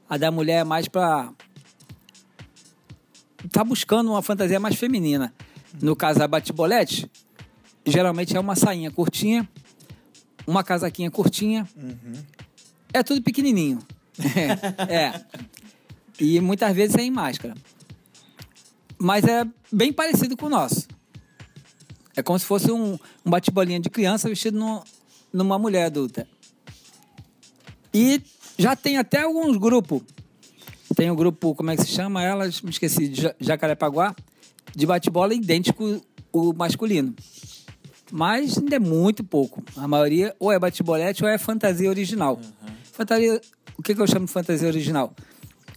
[0.09, 1.31] A da mulher é mais para
[3.51, 5.33] tá buscando uma fantasia mais feminina.
[5.81, 7.09] No caso da bate-bolete,
[7.85, 9.47] geralmente é uma sainha curtinha,
[10.45, 11.67] uma casaquinha curtinha.
[11.75, 12.23] Uhum.
[12.93, 13.79] É tudo pequenininho.
[14.89, 15.21] é.
[16.19, 17.55] E muitas vezes sem máscara.
[18.97, 20.87] Mas é bem parecido com o nosso.
[22.15, 24.83] É como se fosse um, um bate-bolinha de criança vestido no,
[25.33, 26.27] numa mulher adulta.
[27.93, 28.21] E
[28.57, 30.01] já tem até alguns grupos.
[30.95, 32.61] Tem o grupo, como é que se chama elas?
[32.61, 34.15] Me esqueci, de Jacarepaguá,
[34.73, 36.01] de bate-bola idêntico
[36.31, 37.13] o masculino.
[38.11, 39.61] Mas ainda é muito pouco.
[39.75, 42.35] A maioria ou é bate-bolete ou é fantasia original.
[42.35, 42.73] Uhum.
[42.93, 43.41] Fantasia,
[43.77, 45.13] o que, que eu chamo de fantasia original?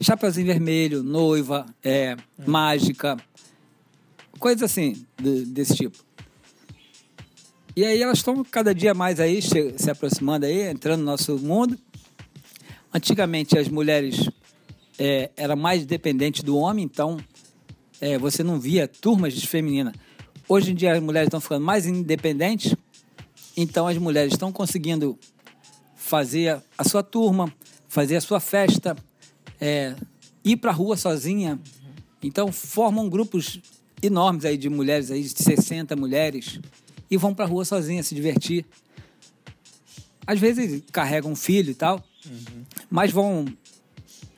[0.01, 2.45] Chapeuzinho vermelho, noiva, é, uhum.
[2.47, 3.17] mágica,
[4.39, 5.99] coisas assim, de, desse tipo.
[7.75, 11.79] E aí elas estão cada dia mais aí, se aproximando aí, entrando no nosso mundo.
[12.93, 14.29] Antigamente as mulheres
[14.99, 17.19] é, eram mais dependentes do homem, então
[18.01, 19.93] é, você não via turmas de feminina.
[20.49, 22.75] Hoje em dia as mulheres estão ficando mais independentes,
[23.57, 25.19] então as mulheres estão conseguindo
[25.95, 27.53] fazer a sua turma,
[27.87, 28.97] fazer a sua festa,
[29.61, 29.95] é,
[30.45, 31.59] ir para a rua sozinha.
[32.23, 33.61] Então formam grupos
[34.03, 36.61] enormes aí de mulheres aí de 60 mulheres
[37.11, 38.65] e vão para a rua sozinhas se divertir.
[40.27, 42.65] Às vezes carregam um filho e tal, uhum.
[42.91, 43.47] mas vão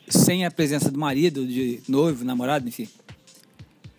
[0.09, 2.89] sem a presença do marido, de noivo, namorado, enfim.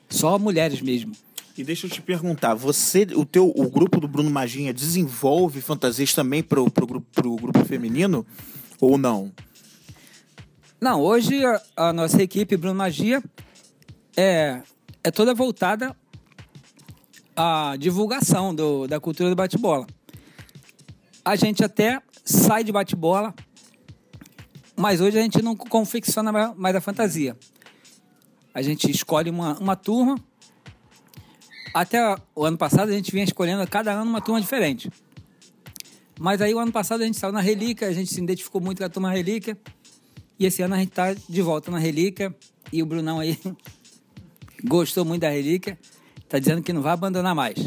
[0.10, 1.14] Só mulheres mesmo.
[1.58, 6.14] E deixa eu te perguntar, você, o teu, o grupo do Bruno Maginha desenvolve fantasias
[6.14, 8.26] também pro, pro, grupo, pro grupo feminino
[8.80, 9.32] ou não?
[10.82, 13.22] Não, hoje a, a nossa equipe Bruno Magia
[14.18, 14.64] é,
[15.04, 15.96] é toda voltada
[17.36, 19.86] a divulgação do, da cultura do bate-bola.
[21.24, 23.32] A gente até sai de bate-bola,
[24.76, 27.38] mas hoje a gente não confecciona mais a fantasia.
[28.52, 30.16] A gente escolhe uma, uma turma.
[31.76, 34.92] Até o ano passado a gente vinha escolhendo cada ano uma turma diferente.
[36.20, 38.80] Mas aí o ano passado a gente saiu na Relíquia, a gente se identificou muito
[38.80, 39.56] com a turma Relíquia.
[40.42, 42.36] E esse ano a gente está de volta na Relíquia.
[42.74, 43.38] E o Brunão aí
[44.66, 45.78] gostou muito da Relíquia.
[46.28, 47.60] Tá dizendo que não vai abandonar mais.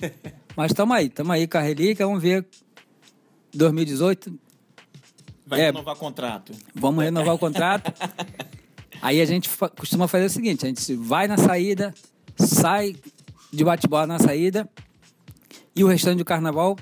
[0.56, 2.46] Mas estamos aí, estamos aí com a relíquia, vamos ver
[3.52, 4.38] 2018.
[5.46, 6.54] Vai é, renovar o contrato.
[6.74, 7.92] Vamos renovar o contrato.
[9.02, 11.92] aí a gente costuma fazer o seguinte: a gente vai na saída,
[12.38, 12.96] sai
[13.52, 14.66] de bate-bola na saída,
[15.76, 16.78] e o restante do carnaval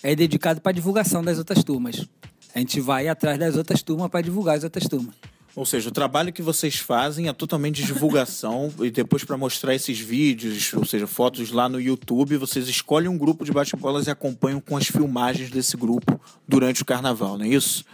[0.00, 2.06] é dedicado para divulgação das outras turmas.
[2.54, 5.14] A gente vai atrás das outras turmas para divulgar as outras turmas.
[5.54, 9.74] Ou seja, o trabalho que vocês fazem é totalmente de divulgação e depois para mostrar
[9.74, 14.10] esses vídeos, ou seja, fotos lá no YouTube, vocês escolhem um grupo de bate-bolas e
[14.10, 17.84] acompanham com as filmagens desse grupo durante o carnaval, não é isso?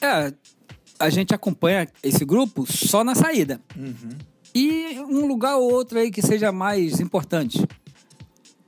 [0.00, 0.32] É,
[0.98, 3.60] a gente acompanha esse grupo só na saída.
[3.76, 4.16] Uhum.
[4.54, 7.64] E um lugar ou outro aí que seja mais importante.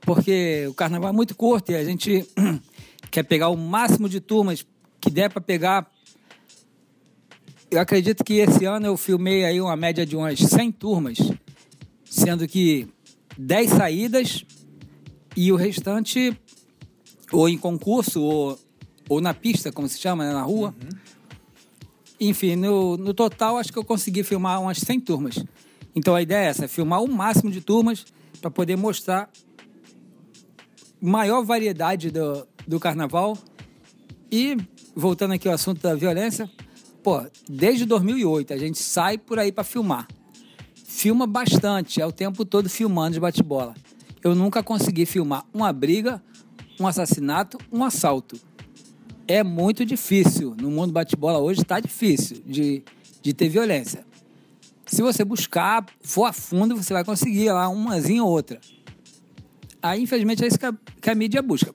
[0.01, 2.25] Porque o carnaval é muito curto e a gente
[3.11, 4.65] quer pegar o máximo de turmas
[4.99, 5.91] que der para pegar
[7.71, 11.17] eu acredito que esse ano eu filmei aí uma média de umas 100 turmas,
[12.03, 12.85] sendo que
[13.37, 14.45] 10 saídas
[15.37, 16.37] e o restante
[17.31, 18.59] ou em concurso ou,
[19.07, 20.75] ou na pista, como se chama, né, na rua.
[20.81, 20.99] Uhum.
[22.19, 25.41] Enfim, no, no total acho que eu consegui filmar umas 100 turmas.
[25.95, 28.05] Então a ideia é essa, filmar o máximo de turmas
[28.41, 29.29] para poder mostrar
[30.99, 33.37] maior variedade do, do carnaval.
[34.31, 34.57] E,
[34.95, 36.49] voltando aqui ao assunto da violência,
[37.03, 40.07] pô, desde 2008 a gente sai por aí para filmar.
[40.85, 43.75] Filma bastante, é o tempo todo filmando de bate-bola.
[44.23, 46.23] Eu nunca consegui filmar uma briga,
[46.79, 48.39] um assassinato, um assalto.
[49.27, 50.55] É muito difícil.
[50.59, 52.83] No mundo bate-bola hoje está difícil de,
[53.21, 54.05] de ter violência.
[54.85, 58.59] Se você buscar, for a fundo, você vai conseguir lá umazinha ou outra.
[59.81, 61.73] Aí, infelizmente, é isso que a, que a mídia busca.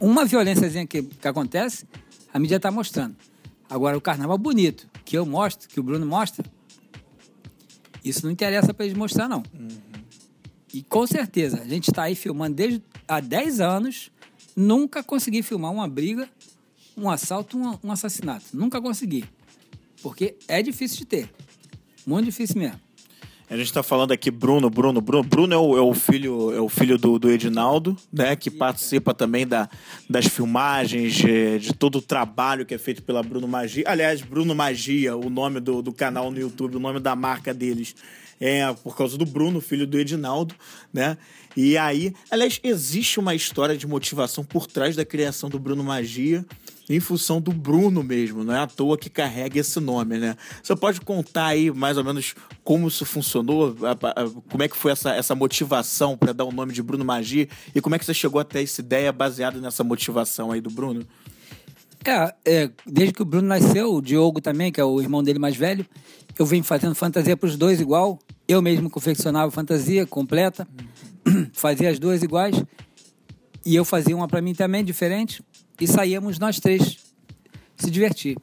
[0.00, 1.86] Uma violênciazinha que, que acontece,
[2.32, 3.16] a mídia está mostrando.
[3.68, 6.44] Agora, o carnaval bonito, que eu mostro, que o Bruno mostra,
[8.04, 9.42] isso não interessa para eles mostrar, não.
[9.52, 9.68] Uhum.
[10.72, 14.10] E com certeza, a gente está aí filmando desde há 10 anos,
[14.54, 16.28] nunca consegui filmar uma briga,
[16.96, 18.44] um assalto, um, um assassinato.
[18.52, 19.24] Nunca consegui.
[20.02, 21.30] Porque é difícil de ter.
[22.06, 22.80] Muito difícil mesmo.
[23.50, 25.24] A gente está falando aqui Bruno, Bruno, Bruno.
[25.24, 28.36] Bruno é o, é o filho, é o filho do, do, Edinaldo, né?
[28.36, 29.70] Que participa também da,
[30.08, 33.84] das filmagens, de, de, todo o trabalho que é feito pela Bruno Magia.
[33.86, 37.94] Aliás, Bruno Magia, o nome do, do canal no YouTube, o nome da marca deles
[38.38, 40.54] é por causa do Bruno, filho do Edinaldo,
[40.92, 41.16] né?
[41.56, 46.44] E aí, aliás, existe uma história de motivação por trás da criação do Bruno Magia
[46.88, 50.36] em função do Bruno mesmo, não é à toa que carrega esse nome, né?
[50.62, 53.76] Você pode contar aí mais ou menos como isso funcionou,
[54.50, 57.80] como é que foi essa, essa motivação para dar o nome de Bruno Magia e
[57.80, 61.06] como é que você chegou até essa ideia baseada nessa motivação aí do Bruno?
[62.04, 65.38] É, é, desde que o Bruno nasceu, o Diogo também, que é o irmão dele
[65.38, 65.84] mais velho,
[66.38, 68.18] eu venho fazendo fantasia para os dois igual.
[68.46, 70.66] Eu mesmo confeccionava fantasia completa,
[71.52, 72.62] fazia as duas iguais.
[73.66, 75.42] E eu fazia uma para mim também, diferente.
[75.80, 76.98] E saíamos nós três
[77.76, 78.36] se divertir.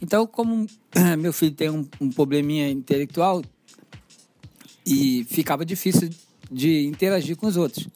[0.00, 0.66] Então, como
[1.18, 3.42] meu filho tem um, um probleminha intelectual
[4.84, 6.10] e ficava difícil
[6.50, 7.88] de interagir com os outros,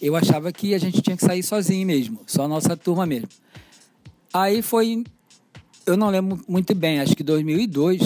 [0.00, 3.28] eu achava que a gente tinha que sair sozinho mesmo, só a nossa turma mesmo.
[4.32, 5.04] Aí foi,
[5.86, 8.00] eu não lembro muito bem, acho que 2002,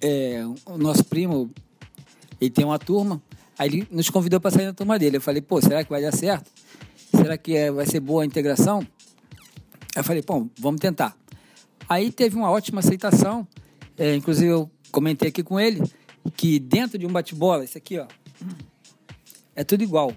[0.00, 1.50] é, o nosso primo,
[2.40, 3.22] ele tem uma turma,
[3.58, 5.18] aí ele nos convidou para sair na turma dele.
[5.18, 6.50] Eu falei, pô, será que vai dar certo?
[7.10, 8.86] Será que é, vai ser boa a integração?
[9.94, 11.16] Eu falei, pô, vamos tentar.
[11.88, 13.46] Aí teve uma ótima aceitação,
[13.98, 15.82] é, inclusive eu comentei aqui com ele,
[16.36, 18.06] que dentro de um bate-bola, isso aqui, ó,
[19.54, 20.16] é tudo igual.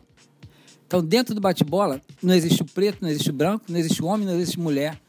[0.88, 4.06] Então, dentro do bate-bola, não existe o preto, não existe o branco, não existe o
[4.06, 5.00] homem, não existe mulher,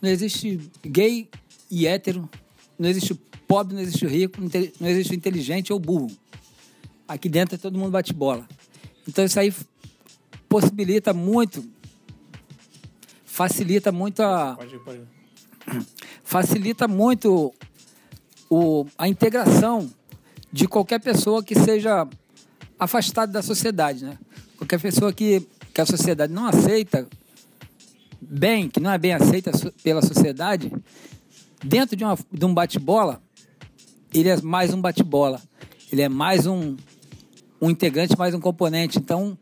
[0.00, 1.28] não existe gay
[1.70, 2.28] e hétero,
[2.78, 4.40] não existe o pobre, não existe o rico,
[4.80, 6.10] não existe o inteligente ou burro.
[7.08, 8.46] Aqui dentro é todo mundo bate-bola.
[9.06, 9.52] Então, isso aí
[10.48, 11.68] possibilita muito,
[13.36, 14.56] facilita muito a.
[14.56, 15.02] Pode pode
[16.24, 17.52] facilita muito
[18.48, 19.90] o, a integração
[20.50, 22.08] de qualquer pessoa que seja
[22.78, 24.18] afastada da sociedade, né?
[24.56, 27.06] Qualquer pessoa que, que a sociedade não aceita
[28.20, 29.50] bem, que não é bem aceita
[29.82, 30.72] pela sociedade,
[31.62, 33.22] dentro de, uma, de um bate-bola,
[34.14, 35.42] ele é mais um bate-bola.
[35.92, 36.76] Ele é mais um,
[37.60, 38.98] um integrante, mais um componente.
[38.98, 39.36] Então,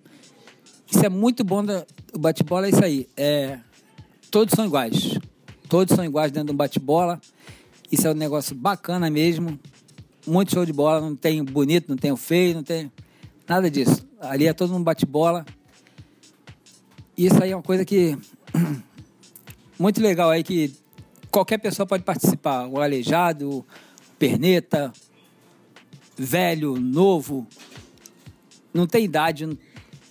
[0.91, 1.87] isso é muito bom do
[2.19, 3.09] bate-bola, é isso aí.
[3.17, 3.59] É,
[4.35, 5.17] todos são iguais.
[5.69, 7.21] Todos são iguais dentro de um bate-bola.
[7.93, 9.57] Isso é um negócio bacana mesmo.
[10.27, 11.01] Muito show de bola.
[11.01, 12.91] Não tem o bonito, não tem o feio, não tem
[13.47, 14.05] nada disso.
[14.21, 15.47] Ali é todo mundo bate-bola.
[17.17, 18.19] Isso aí é uma coisa que.
[19.79, 20.75] Muito legal aí que
[21.31, 22.67] qualquer pessoa pode participar.
[22.67, 23.65] O aleijado, o
[24.19, 24.93] perneta,
[26.19, 27.47] velho, novo.
[28.73, 29.47] Não tem idade,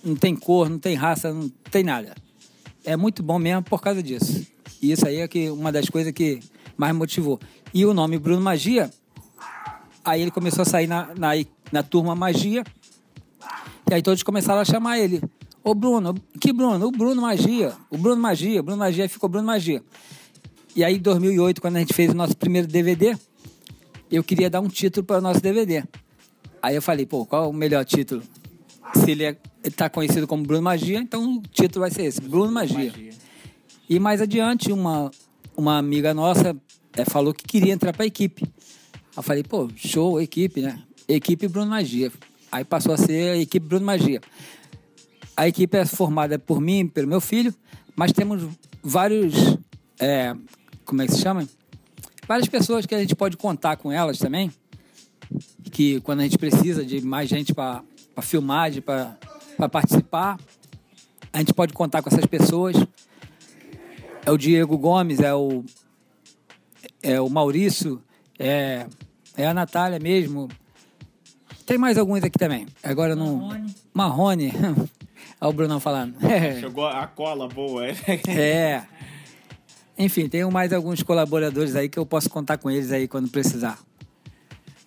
[0.02, 2.23] não tem cor, não tem raça, não tem nada.
[2.84, 4.46] É muito bom mesmo por causa disso.
[4.80, 6.40] E isso aí é que uma das coisas que
[6.76, 7.40] mais motivou.
[7.72, 8.90] E o nome Bruno Magia,
[10.04, 11.30] aí ele começou a sair na, na,
[11.72, 12.62] na turma Magia,
[13.90, 15.22] e aí todos começaram a chamar ele.
[15.62, 16.86] Ô Bruno, que Bruno?
[16.86, 19.82] O Bruno Magia, o Bruno Magia, o Bruno Magia, ficou Bruno Magia.
[20.76, 23.16] E aí em 2008, quando a gente fez o nosso primeiro DVD,
[24.10, 25.84] eu queria dar um título para o nosso DVD.
[26.62, 28.22] Aí eu falei, pô, qual é o melhor título?
[28.96, 32.52] Se ele é, está conhecido como Bruno Magia, então o título vai ser esse, Bruno
[32.52, 32.90] Magia.
[32.90, 33.12] Magia.
[33.88, 35.10] E mais adiante, uma,
[35.56, 36.56] uma amiga nossa
[36.96, 38.44] é, falou que queria entrar para a equipe.
[39.16, 40.82] Eu falei, pô, show, equipe, né?
[41.08, 42.10] Equipe Bruno Magia.
[42.50, 44.20] Aí passou a ser a equipe Bruno Magia.
[45.36, 47.52] A equipe é formada por mim pelo meu filho,
[47.96, 48.48] mas temos
[48.82, 49.34] vários.
[49.98, 50.34] É,
[50.84, 51.48] como é que se chama?
[52.26, 54.50] Várias pessoas que a gente pode contar com elas também.
[55.72, 57.82] Que quando a gente precisa de mais gente para
[58.22, 60.38] filmagem, para participar,
[61.32, 62.76] a gente pode contar com essas pessoas
[64.26, 65.64] é o Diego Gomes, é o,
[67.02, 68.02] é o Maurício,
[68.38, 68.86] é,
[69.36, 70.48] é a Natália mesmo.
[71.66, 72.66] Tem mais alguns aqui também.
[72.82, 73.36] Agora não.
[73.36, 73.74] Marrone.
[73.92, 74.52] Marrone.
[75.40, 76.16] Olha o Brunão falando.
[76.60, 77.94] Chegou a cola boa, é?
[78.28, 78.82] é.
[79.98, 83.78] Enfim, tenho mais alguns colaboradores aí que eu posso contar com eles aí quando precisar.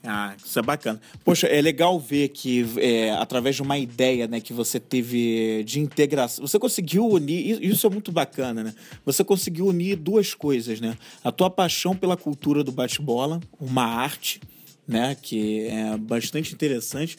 [0.09, 1.01] Ah, isso é bacana.
[1.25, 5.81] Poxa, é legal ver que é, através de uma ideia né, que você teve de
[5.81, 8.73] integração, você conseguiu unir, isso é muito bacana, né?
[9.05, 10.97] Você conseguiu unir duas coisas, né?
[11.21, 14.39] A tua paixão pela cultura do bate-bola, uma arte,
[14.87, 17.17] né, que é bastante interessante,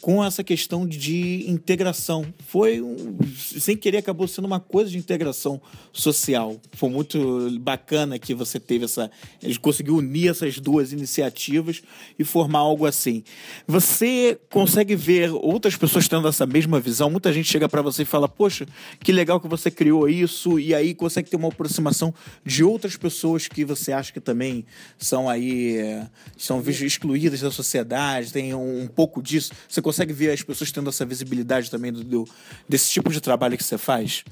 [0.00, 2.24] com essa questão de integração.
[2.46, 5.60] Foi um, sem querer acabou sendo uma coisa de integração
[5.92, 6.60] social.
[6.72, 9.10] Foi muito bacana que você teve essa,
[9.60, 11.82] conseguiu unir essas duas iniciativas
[12.18, 13.24] e formar algo assim.
[13.66, 17.10] Você consegue ver outras pessoas tendo essa mesma visão?
[17.10, 18.66] Muita gente chega para você e fala: "Poxa,
[19.00, 23.48] que legal que você criou isso" e aí consegue ter uma aproximação de outras pessoas
[23.48, 24.64] que você acha que também
[24.96, 25.76] são aí
[26.36, 29.52] são excluídas da sociedade, tem um, um pouco disso.
[29.68, 32.28] Você consegue ver as pessoas tendo essa visibilidade também do, do
[32.68, 34.22] desse tipo de trabalho que você faz?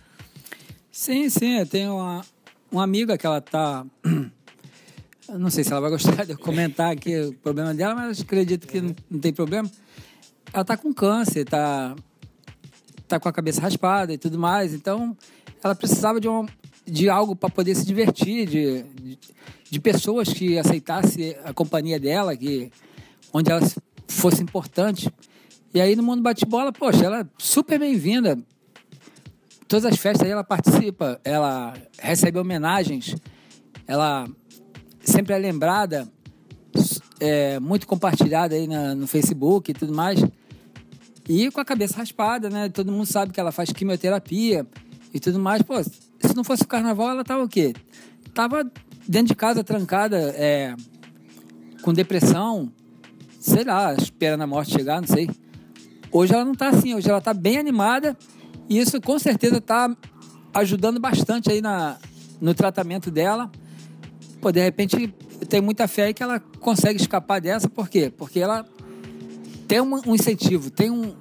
[0.93, 1.59] Sim, sim.
[1.59, 2.23] Eu tenho uma,
[2.71, 3.87] uma amiga que ela tá.
[5.29, 8.67] Não sei se ela vai gostar de eu comentar aqui o problema dela, mas acredito
[8.67, 9.69] que não, tem problema.
[10.53, 11.97] Ela tá com câncer, tá,
[13.09, 14.73] tá com a cabeça raspada e tudo mais.
[14.73, 15.17] Então,
[15.65, 16.47] ela precisava de, um,
[16.87, 19.19] de algo para poder se divertir, de, de,
[19.69, 22.71] de, pessoas que aceitassem a companhia dela, que
[23.33, 23.63] onde ela
[24.07, 25.13] fosse importante.
[25.77, 28.39] E aí no mundo bate-bola, poxa, ela é super bem-vinda.
[29.69, 33.15] Todas as festas aí ela participa, ela recebe homenagens
[33.87, 34.27] ela
[35.03, 36.09] sempre é lembrada,
[37.21, 40.19] é, muito compartilhada aí na, no Facebook e tudo mais.
[41.29, 42.71] E com a cabeça raspada, né?
[42.71, 44.67] Todo mundo sabe que ela faz quimioterapia
[45.13, 45.61] e tudo mais.
[45.61, 47.75] Pô, se não fosse o carnaval, ela tava o quê?
[48.33, 48.65] Tava
[49.07, 50.75] dentro de casa, trancada, é,
[51.83, 52.73] com depressão,
[53.39, 55.29] sei lá, esperando a morte chegar, não sei.
[56.13, 58.17] Hoje ela não tá assim, hoje ela tá bem animada
[58.69, 59.95] e isso com certeza tá
[60.55, 61.97] ajudando bastante aí na,
[62.41, 63.51] no tratamento dela.
[64.41, 68.13] Pô, de repente, eu tenho muita fé aí que ela consegue escapar dessa, por quê?
[68.17, 68.67] Porque ela
[69.67, 71.15] tem um, um incentivo, tem um,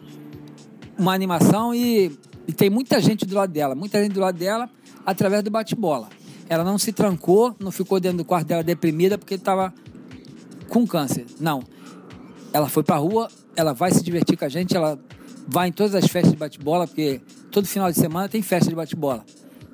[0.97, 2.17] uma animação e,
[2.47, 4.69] e, tem muita gente do lado dela, muita gente do lado dela
[5.05, 6.09] através do bate-bola.
[6.47, 9.73] Ela não se trancou, não ficou dentro do quarto dela deprimida porque estava
[10.69, 11.25] com câncer.
[11.39, 11.63] Não.
[12.53, 14.99] Ela foi pra rua, ela vai se divertir com a gente, ela
[15.47, 18.75] vai em todas as festas de bate-bola, porque todo final de semana tem festa de
[18.75, 19.25] bate-bola.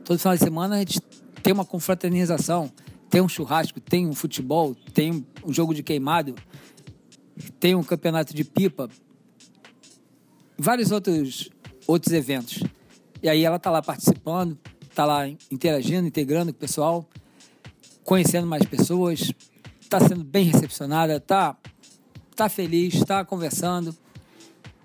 [0.03, 0.99] Todo final de semana a gente
[1.41, 2.71] tem uma confraternização,
[3.09, 6.35] tem um churrasco, tem um futebol, tem um jogo de queimado,
[7.59, 8.89] tem um campeonato de pipa,
[10.57, 11.49] vários outros,
[11.87, 12.63] outros eventos.
[13.23, 14.57] E aí ela está lá participando,
[14.89, 17.07] está lá interagindo, integrando com o pessoal,
[18.03, 19.31] conhecendo mais pessoas,
[19.79, 21.57] está sendo bem recepcionada, está
[22.41, 23.95] tá feliz, está conversando.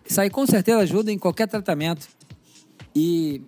[0.04, 2.06] Isso aí com certeza ajuda em qualquer tratamento.
[2.94, 3.40] E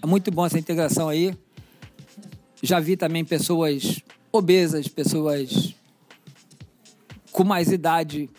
[0.00, 1.36] é muito bom essa integração aí.
[2.62, 4.00] Já vi também pessoas
[4.30, 5.74] obesas, pessoas
[7.32, 8.30] com mais idade,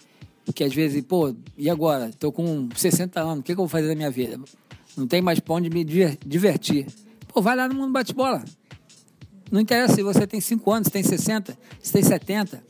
[0.55, 2.09] que às vezes, pô, e agora?
[2.09, 4.39] Estou com 60 anos, o que, que eu vou fazer da minha vida?
[4.95, 6.87] Não tem mais pão de me divertir.
[7.27, 8.43] Pô, vai lá no mundo bate-bola.
[9.51, 12.63] Não interessa se você tem 5 anos, se tem 60, se tem 70.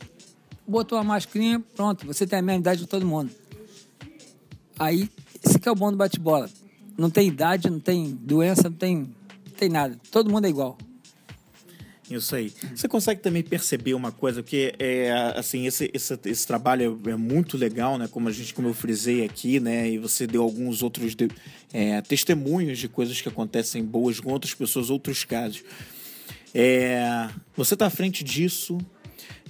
[0.70, 3.32] Botou a mascarinha, pronto, você tem a mesma idade de todo mundo.
[4.78, 5.10] Aí,
[5.44, 6.48] esse que é o bom do bate-bola.
[6.96, 10.00] Não tem idade, não tem doença, não tem, não tem nada.
[10.12, 10.78] Todo mundo é igual.
[12.08, 12.54] Isso aí.
[12.76, 17.16] Você consegue também perceber uma coisa que é assim esse, esse, esse trabalho é, é
[17.16, 18.08] muito legal, né?
[18.08, 19.90] Como a gente como eu frisei aqui, né?
[19.90, 21.30] E você deu alguns outros de,
[21.74, 25.64] é, testemunhos de coisas que acontecem boas com outras pessoas, outros casos.
[26.54, 28.80] É, você está à frente disso,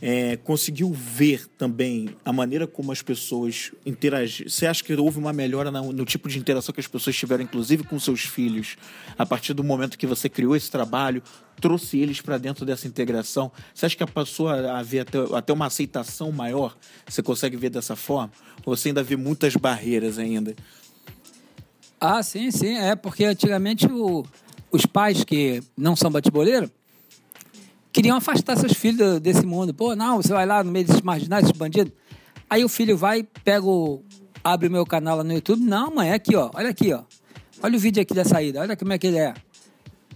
[0.02, 4.50] é, conseguiu ver também a maneira como as pessoas interagiram?
[4.50, 7.43] Você acha que houve uma melhora no, no, tipo de interação que as pessoas tiveram,
[7.43, 8.78] inclusive com seus filhos,
[9.18, 11.22] a partir do momento que você criou esse trabalho,
[11.60, 13.52] trouxe eles para dentro dessa integração?
[13.74, 16.78] Você acha que passou a haver até, até uma aceitação maior?
[17.08, 18.32] Você consegue ver dessa forma?
[18.66, 20.56] Ou você ainda vê muitas barreiras ainda?
[22.00, 22.78] Ah, sim, sim.
[22.78, 24.26] É porque antigamente o,
[24.72, 26.70] os pais que não são bateboleiros
[27.91, 29.73] queriam afastar seus filhos desse mundo.
[29.73, 31.93] Pô, não, você vai lá no meio desses marginais, desses bandidos.
[32.49, 34.03] Aí o filho vai, pega o,
[34.43, 35.61] abre o meu canal lá no YouTube.
[35.63, 36.49] Não, mãe, é aqui, ó.
[36.53, 37.03] Olha aqui, ó.
[37.61, 38.61] Olha o vídeo aqui da saída.
[38.61, 39.33] Olha como é que ele é.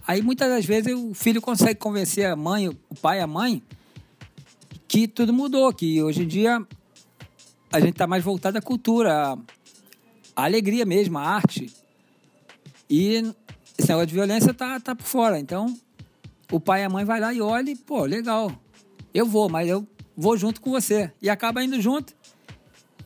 [0.06, 3.62] Aí muitas das vezes o filho consegue convencer a mãe, o pai, a mãe,
[4.86, 6.64] que tudo mudou, que hoje em dia
[7.72, 9.32] a gente está mais voltado à cultura,
[10.36, 11.72] à, alegria mesmo, à arte.
[12.88, 13.32] E
[13.78, 15.38] esse negócio de violência tá, tá por fora.
[15.38, 15.74] Então,
[16.50, 18.50] o pai e a mãe vai lá e olha e, pô, legal.
[19.12, 19.86] Eu vou, mas eu
[20.16, 21.12] vou junto com você.
[21.20, 22.14] E acaba indo junto.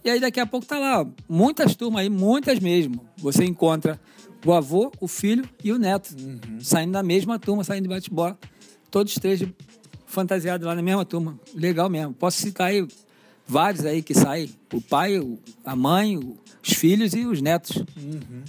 [0.04, 3.06] E aí daqui a pouco tá lá, muitas turmas aí, muitas mesmo.
[3.18, 4.00] Você encontra
[4.44, 6.60] o avô, o filho e o neto, uhum.
[6.60, 8.38] saindo da mesma turma, saindo de bate-bola.
[8.90, 9.44] Todos três
[10.06, 11.38] fantasiados lá na mesma turma.
[11.54, 12.14] Legal mesmo.
[12.14, 12.86] Posso citar aí
[13.46, 14.50] vários aí que saem.
[14.72, 15.20] O pai,
[15.64, 17.76] a mãe, os filhos e os netos.
[17.76, 18.44] Uhum.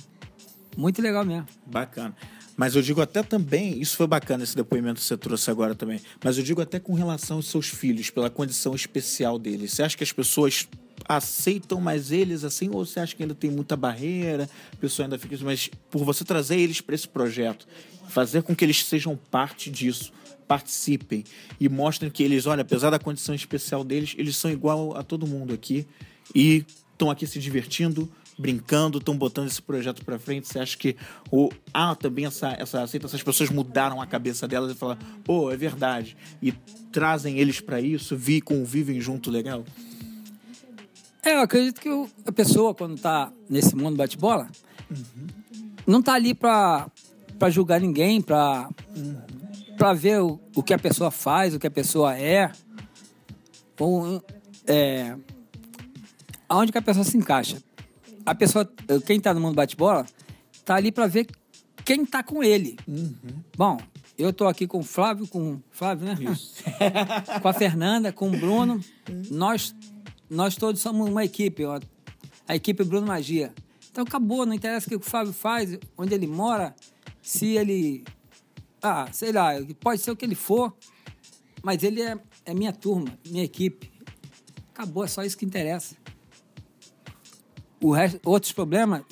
[0.77, 1.47] Muito legal mesmo.
[1.65, 2.15] Bacana.
[2.59, 6.01] Mas eu digo até também, isso foi bacana esse depoimento que você trouxe agora também,
[6.21, 9.71] mas eu digo até com relação aos seus filhos, pela condição especial deles.
[9.71, 10.67] Você acha que as pessoas
[11.07, 15.17] aceitam mais eles assim, ou você acha que ainda tem muita barreira, a pessoa ainda
[15.17, 15.37] fica.
[15.41, 17.65] Mas por você trazer eles para esse projeto,
[18.09, 20.11] fazer com que eles sejam parte disso,
[20.45, 21.23] participem
[21.61, 25.25] e mostrem que eles, olha, apesar da condição especial deles, eles são igual a todo
[25.25, 25.87] mundo aqui
[26.35, 30.47] e estão aqui se divertindo, brincando, estão botando esse projeto para frente?
[30.47, 30.95] Você acha que
[31.29, 33.17] o, há também essa, essa aceitação?
[33.17, 36.15] Essas pessoas mudaram a cabeça delas e falaram, pô, é verdade.
[36.41, 36.53] E
[36.91, 39.65] trazem eles para isso, vi, convivem junto legal?
[41.21, 44.47] É, eu acredito que o, a pessoa, quando está nesse mundo bate-bola,
[44.89, 45.27] uhum.
[45.85, 46.89] não está ali para
[47.49, 49.95] julgar ninguém, para uhum.
[49.95, 52.49] ver o, o que a pessoa faz, o que a pessoa é.
[53.77, 54.23] Ou,
[54.65, 55.15] é,
[56.47, 57.61] aonde que a pessoa se encaixa
[58.25, 58.69] a pessoa,
[59.05, 60.05] quem tá no mundo bate-bola,
[60.65, 61.27] tá ali para ver
[61.83, 62.77] quem tá com ele.
[62.87, 63.15] Uhum.
[63.57, 63.77] Bom,
[64.17, 66.15] eu tô aqui com o Flávio, com Flávio, né?
[67.41, 68.79] com a Fernanda, com o Bruno.
[69.09, 69.23] Uhum.
[69.31, 69.75] Nós,
[70.29, 71.79] nós todos somos uma equipe, ó,
[72.47, 73.53] a equipe Bruno Magia.
[73.91, 76.75] Então acabou, não interessa o que o Flávio faz, onde ele mora,
[77.21, 78.03] se ele.
[78.81, 80.73] Ah, sei lá, pode ser o que ele for.
[81.63, 83.91] mas ele é, é minha turma, minha equipe.
[84.73, 85.95] Acabou, é só isso que interessa.
[87.81, 89.03] O resto, outros problemas.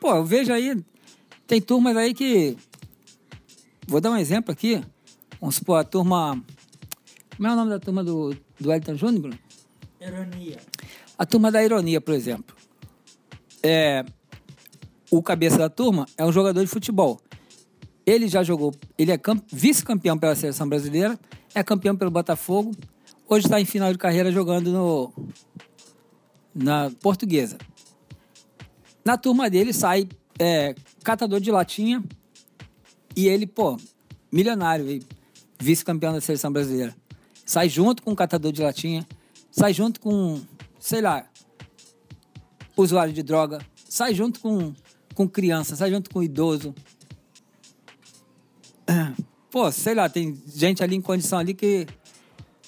[0.00, 0.82] Pô, eu vejo aí,
[1.46, 2.56] tem turmas aí que.
[3.86, 4.82] Vou dar um exemplo aqui.
[5.40, 6.42] Vamos supor, a turma.
[7.36, 9.38] Como é o nome da turma do, do Elton Júnior?
[10.00, 10.58] Ironia.
[11.18, 12.56] A turma da ironia, por exemplo.
[13.62, 14.04] É,
[15.10, 17.20] o cabeça da turma é um jogador de futebol.
[18.04, 19.20] Ele já jogou, ele é
[19.52, 21.18] vice-campeão pela seleção brasileira,
[21.54, 22.72] é campeão pelo Botafogo,
[23.28, 25.12] hoje está em final de carreira jogando no,
[26.56, 27.58] na portuguesa.
[29.04, 32.02] Na turma dele sai é, catador de latinha
[33.14, 33.76] e ele, pô,
[34.32, 35.00] milionário,
[35.60, 36.96] vice-campeão da seleção brasileira.
[37.44, 39.06] Sai junto com o catador de latinha,
[39.50, 40.40] sai junto com,
[40.80, 41.26] sei lá,
[42.76, 44.72] usuário de droga, sai junto com,
[45.14, 46.74] com criança, sai junto com idoso.
[49.50, 51.86] Pô, sei lá, tem gente ali em condição ali que,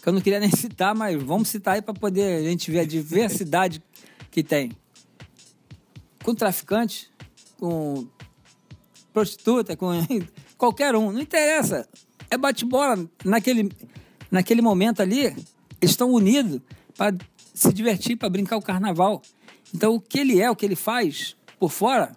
[0.09, 2.81] que eu não queria nem citar, mas vamos citar aí para poder a gente ver
[2.81, 3.83] a diversidade
[4.31, 4.73] que tem.
[6.25, 7.11] Com traficante,
[7.59, 8.07] com
[9.13, 9.91] prostituta, com
[10.57, 11.87] qualquer um, não interessa.
[12.31, 13.07] É bate-bola.
[13.23, 13.71] Naquele,
[14.31, 16.63] naquele momento ali, eles estão unidos
[16.97, 17.15] para
[17.53, 19.21] se divertir, para brincar o carnaval.
[19.75, 22.17] Então, o que ele é, o que ele faz por fora,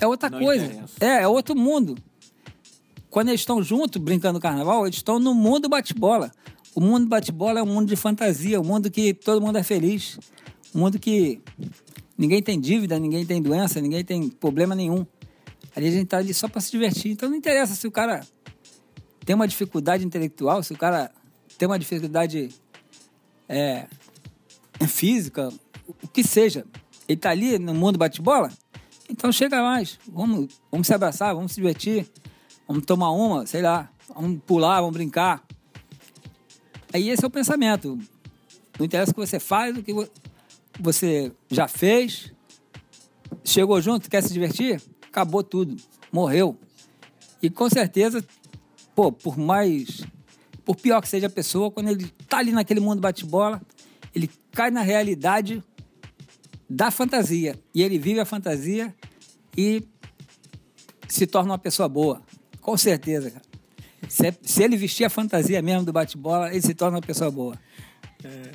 [0.00, 0.84] é outra não coisa.
[1.00, 1.96] É, é outro mundo.
[3.08, 6.32] Quando eles estão juntos brincando carnaval, eles estão no mundo bate-bola.
[6.76, 10.18] O mundo bate-bola é um mundo de fantasia, um mundo que todo mundo é feliz,
[10.74, 11.40] um mundo que
[12.18, 15.06] ninguém tem dívida, ninguém tem doença, ninguém tem problema nenhum.
[15.74, 17.12] Ali a gente tá ali só para se divertir.
[17.12, 18.20] Então não interessa se o cara
[19.24, 21.10] tem uma dificuldade intelectual, se o cara
[21.56, 22.50] tem uma dificuldade
[23.48, 23.86] é,
[24.86, 25.48] física,
[26.02, 26.66] o que seja.
[27.08, 28.52] Ele tá ali no mundo bate-bola,
[29.08, 29.98] então chega mais.
[30.06, 32.06] Vamos, vamos se abraçar, vamos se divertir.
[32.68, 35.42] Vamos tomar uma, sei lá, vamos pular, vamos brincar.
[36.96, 37.98] Aí esse é o pensamento.
[38.78, 39.92] Não interessa o que você faz, o que
[40.80, 42.32] você já fez.
[43.44, 44.82] Chegou junto, quer se divertir?
[45.02, 45.76] Acabou tudo.
[46.10, 46.58] Morreu.
[47.42, 48.24] E com certeza,
[48.94, 50.04] pô, por mais.
[50.64, 53.60] Por pior que seja a pessoa, quando ele tá ali naquele mundo bate-bola,
[54.14, 55.62] ele cai na realidade
[56.68, 57.60] da fantasia.
[57.74, 58.94] E ele vive a fantasia
[59.54, 59.86] e
[61.06, 62.22] se torna uma pessoa boa.
[62.62, 63.44] Com certeza, cara.
[64.08, 67.58] Se, se ele vestir a fantasia mesmo do bate-bola, ele se torna uma pessoa boa.
[68.24, 68.50] É,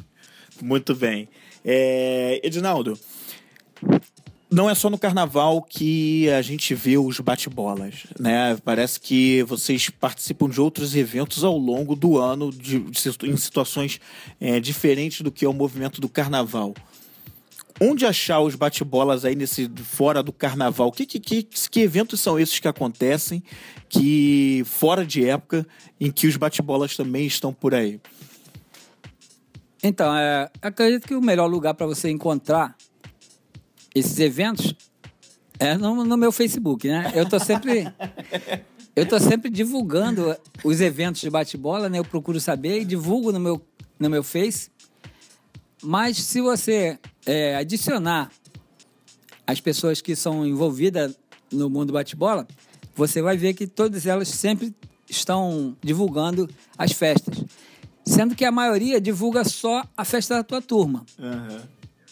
[0.61, 1.27] muito bem.
[1.63, 2.97] É, Edinaldo,
[4.51, 8.57] não é só no carnaval que a gente vê os bate-bolas, né?
[8.65, 14.01] Parece que vocês participam de outros eventos ao longo do ano, de, de em situações
[14.41, 16.73] é, diferentes do que é o movimento do carnaval.
[17.83, 20.91] Onde achar os bate-bolas aí nesse fora do carnaval?
[20.91, 23.41] Que, que, que, que eventos são esses que acontecem
[23.89, 25.65] que fora de época
[25.99, 27.99] em que os bate-bolas também estão por aí?
[29.81, 32.75] Então, é, acredito que o melhor lugar para você encontrar
[33.95, 34.75] esses eventos
[35.57, 37.11] é no, no, meu Facebook, né?
[37.15, 37.91] Eu tô sempre
[38.95, 41.97] eu tô sempre divulgando os eventos de bate-bola, né?
[41.97, 43.59] Eu procuro saber e divulgo no meu
[43.99, 44.69] no meu Face.
[45.81, 48.31] Mas se você é, adicionar
[49.45, 51.17] as pessoas que são envolvidas
[51.51, 52.47] no mundo bate-bola,
[52.95, 54.73] você vai ver que todas elas sempre
[55.09, 57.43] estão divulgando as festas.
[58.05, 61.05] Sendo que a maioria divulga só a festa da tua turma.
[61.19, 61.59] Uhum.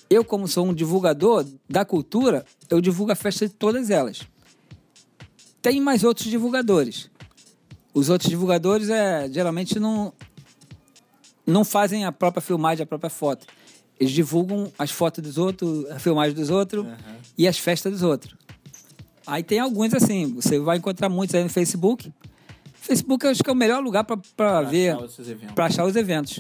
[0.10, 4.22] Eu, como sou um divulgador da cultura, eu divulgo a festa de todas elas.
[5.62, 7.10] Tem mais outros divulgadores.
[7.93, 10.14] Os outros divulgadores é, geralmente não,
[11.45, 13.45] não fazem a própria filmagem, a própria foto.
[14.00, 16.95] Eles divulgam as fotos dos outros, a filmagem dos outros uhum.
[17.38, 18.34] e as festas dos outros.
[19.28, 22.12] Aí tem alguns assim, você vai encontrar muitos aí no Facebook.
[22.74, 24.95] Facebook eu acho que é o melhor lugar para ver,
[25.54, 26.39] para achar os eventos.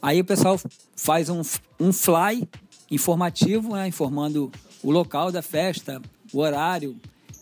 [0.00, 0.58] Aí o pessoal
[0.96, 1.42] faz um,
[1.78, 2.48] um fly
[2.90, 4.50] informativo, né, informando
[4.82, 6.00] o local da festa,
[6.32, 6.96] o horário.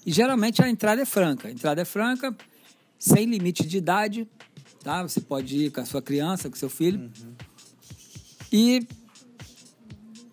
[0.05, 1.49] E geralmente a entrada é franca.
[1.49, 2.35] A entrada é franca,
[2.99, 4.29] sem limite de idade,
[4.83, 5.03] tá?
[5.03, 7.01] Você pode ir com a sua criança, com seu filho.
[7.01, 7.33] Uhum.
[8.53, 8.87] E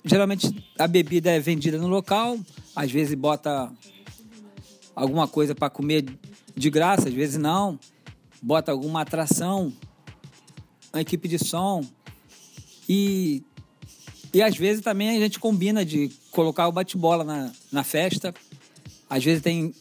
[0.10, 2.40] geralmente a bebida é vendida no local,
[2.76, 3.72] às vezes bota
[4.96, 6.06] alguma coisa para comer
[6.56, 7.80] de graça, às vezes não.
[8.42, 9.72] Bota alguma atração,
[10.92, 11.86] uma equipe de som.
[12.88, 13.44] E,
[14.34, 18.34] e às vezes também a gente combina de colocar o bate-bola na, na festa.
[19.10, 19.74] Às vezes tem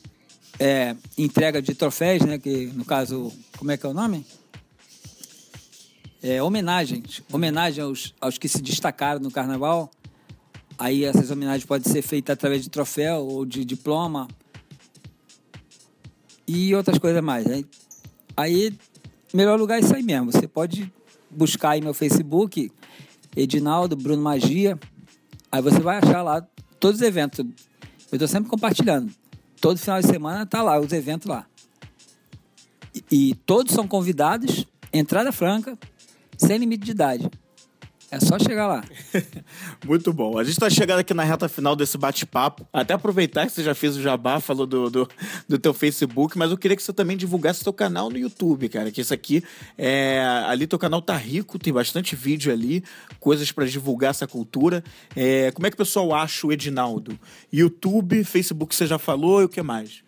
[0.59, 2.39] é, entrega de troféus, né?
[2.39, 4.27] Que no caso, como é que é o nome?
[6.23, 7.23] É, homenagens.
[7.33, 9.91] Homenagem aos, aos que se destacaram no carnaval.
[10.79, 14.29] Aí essas homenagens podem ser feitas através de troféu ou de diploma
[16.47, 17.47] e outras coisas mais.
[17.47, 17.67] Aí,
[18.37, 18.79] aí
[19.35, 20.31] melhor lugar é isso aí mesmo.
[20.31, 20.93] Você pode
[21.29, 22.71] buscar aí meu Facebook,
[23.37, 24.79] Edinaldo, Bruno Magia.
[25.51, 26.47] Aí você vai achar lá
[26.79, 27.41] todos os eventos.
[27.41, 27.47] Eu
[28.13, 29.13] estou sempre compartilhando.
[29.61, 31.45] Todo final de semana tá lá, os eventos lá.
[32.95, 35.77] E, e todos são convidados, entrada franca,
[36.37, 37.29] sem limite de idade.
[38.11, 38.83] É só chegar lá.
[39.87, 40.39] Muito bom.
[40.39, 42.67] A gente está chegando aqui na reta final desse bate-papo.
[42.73, 45.09] Até aproveitar que você já fez o jabá, falou do, do,
[45.47, 48.91] do, teu Facebook, mas eu queria que você também divulgasse teu canal no YouTube, cara.
[48.91, 49.45] Que isso aqui
[49.77, 50.23] é.
[50.47, 52.83] Ali teu canal tá rico, tem bastante vídeo ali,
[53.21, 54.83] coisas para divulgar essa cultura.
[55.15, 57.19] É, como é que o pessoal acha o Edinaldo?
[57.53, 60.03] YouTube, Facebook você já falou e o que mais?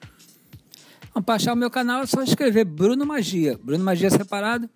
[1.27, 3.59] Para achar o meu canal é só escrever Bruno Magia.
[3.63, 4.71] Bruno Magia separado.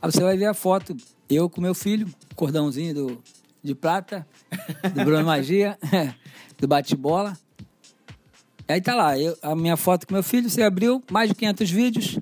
[0.00, 0.96] Aí você vai ver a foto
[1.28, 3.22] eu com meu filho, cordãozinho do,
[3.62, 4.26] de prata,
[4.94, 5.78] do Bruno Magia,
[6.58, 7.36] do bate-bola.
[8.66, 11.70] Aí tá lá, eu, a minha foto com meu filho, você abriu, mais de 500
[11.70, 12.18] vídeos,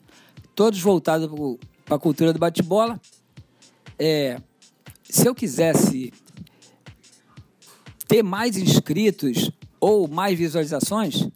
[0.55, 1.29] todos voltados
[1.85, 3.01] para a cultura do bate-bola.
[3.99, 4.41] É,
[5.03, 6.13] se eu quisesse
[8.07, 9.51] ter mais inscritos
[9.81, 11.29] ou mais visualizações,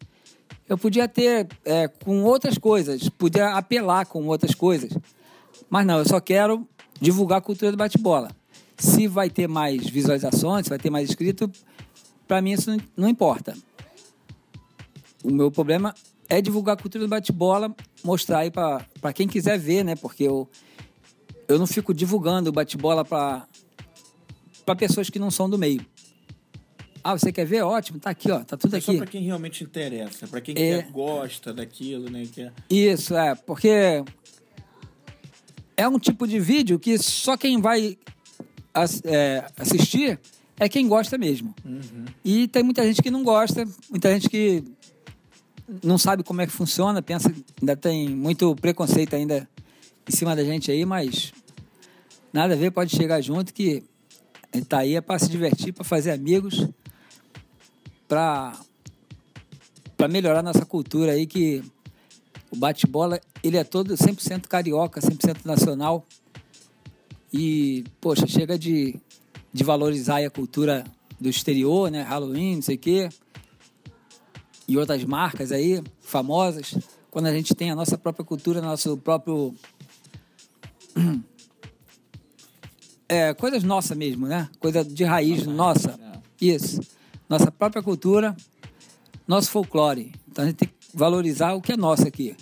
[0.69, 4.93] eu podia ter é, com outras coisas, podia apelar com outras coisas.
[5.69, 6.69] Mas não, eu só quero
[7.01, 8.31] divulgar a cultura do bate-bola.
[8.77, 11.51] Se vai ter mais visualizações, se vai ter mais inscrito,
[12.27, 13.57] para mim isso não importa.
[15.23, 15.95] O meu problema
[16.29, 17.75] é divulgar a cultura do bate-bola,
[18.05, 19.97] mostrar aí para quem quiser ver, né?
[19.97, 20.49] Porque eu,
[21.49, 23.47] eu não fico divulgando o bate-bola para
[24.79, 25.85] pessoas que não são do meio.
[27.03, 27.63] Ah, você quer ver?
[27.63, 28.93] Ótimo, tá aqui, ó, tá tudo é aqui.
[28.93, 30.83] Só para quem realmente interessa, para quem é...
[30.83, 32.27] quer, gosta daquilo, né?
[32.33, 32.53] Quer...
[32.69, 34.05] Isso, é, porque
[35.81, 37.97] é um tipo de vídeo que só quem vai
[39.05, 40.21] é, assistir
[40.59, 41.55] é quem gosta mesmo.
[41.65, 42.05] Uhum.
[42.23, 44.63] E tem muita gente que não gosta, muita gente que
[45.83, 49.49] não sabe como é que funciona, pensa ainda tem muito preconceito ainda
[50.07, 51.33] em cima da gente aí, mas
[52.31, 53.83] nada a ver, pode chegar junto que
[54.53, 56.69] está aí é para se divertir, para fazer amigos,
[58.07, 58.55] para
[59.97, 61.63] para melhorar nossa cultura aí que
[62.51, 66.07] o bate-bola, ele é todo 100% carioca, 100% nacional.
[67.33, 68.99] E, poxa, chega de,
[69.53, 70.85] de valorizar a cultura
[71.21, 72.03] do exterior, né?
[72.03, 73.09] Halloween, não sei o quê.
[74.67, 76.75] E outras marcas aí, famosas.
[77.11, 79.55] Quando a gente tem a nossa própria cultura, nosso próprio...
[83.13, 84.49] É, coisas nossas mesmo, né?
[84.61, 85.99] Coisa de raiz nossa.
[86.41, 86.81] Isso.
[87.29, 88.37] Nossa própria cultura,
[89.27, 90.13] nosso folclore.
[90.29, 92.37] Então a gente tem que valorizar o que é nosso aqui.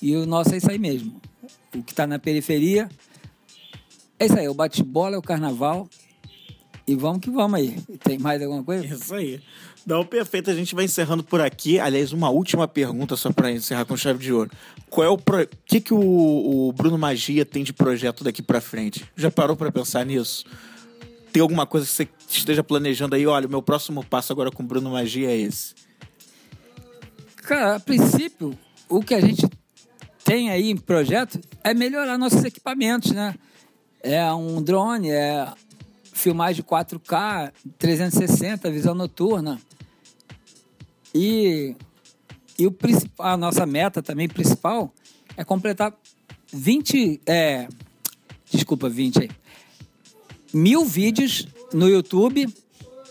[0.00, 1.20] E o nosso é isso aí mesmo.
[1.74, 2.88] O que está na periferia
[4.18, 5.88] é isso aí, o bate-bola, é o carnaval.
[6.86, 7.80] E vamos que vamos aí.
[8.02, 8.84] Tem mais alguma coisa?
[8.84, 9.40] Isso aí.
[9.86, 10.50] Não, perfeito.
[10.50, 11.78] A gente vai encerrando por aqui.
[11.78, 14.50] Aliás, uma última pergunta só para encerrar com chave de ouro.
[14.90, 15.48] Qual é o pro...
[15.64, 19.04] que que o, o Bruno Magia tem de projeto daqui para frente?
[19.16, 20.44] Já parou para pensar nisso?
[21.32, 23.26] Tem alguma coisa que você esteja planejando aí?
[23.26, 25.74] Olha, o meu próximo passo agora com o Bruno Magia é esse.
[27.50, 28.56] Cara, a princípio,
[28.88, 29.44] o que a gente
[30.22, 33.34] tem aí em projeto é melhorar nossos equipamentos, né?
[34.00, 35.52] É um drone, é
[36.12, 39.60] filmagem 4K, 360, visão noturna.
[41.12, 41.74] E,
[42.56, 44.94] e o principal, a nossa meta também principal
[45.36, 45.92] é completar
[46.52, 47.66] 20, é,
[48.48, 49.30] desculpa, 20 aí,
[50.54, 52.46] mil vídeos no YouTube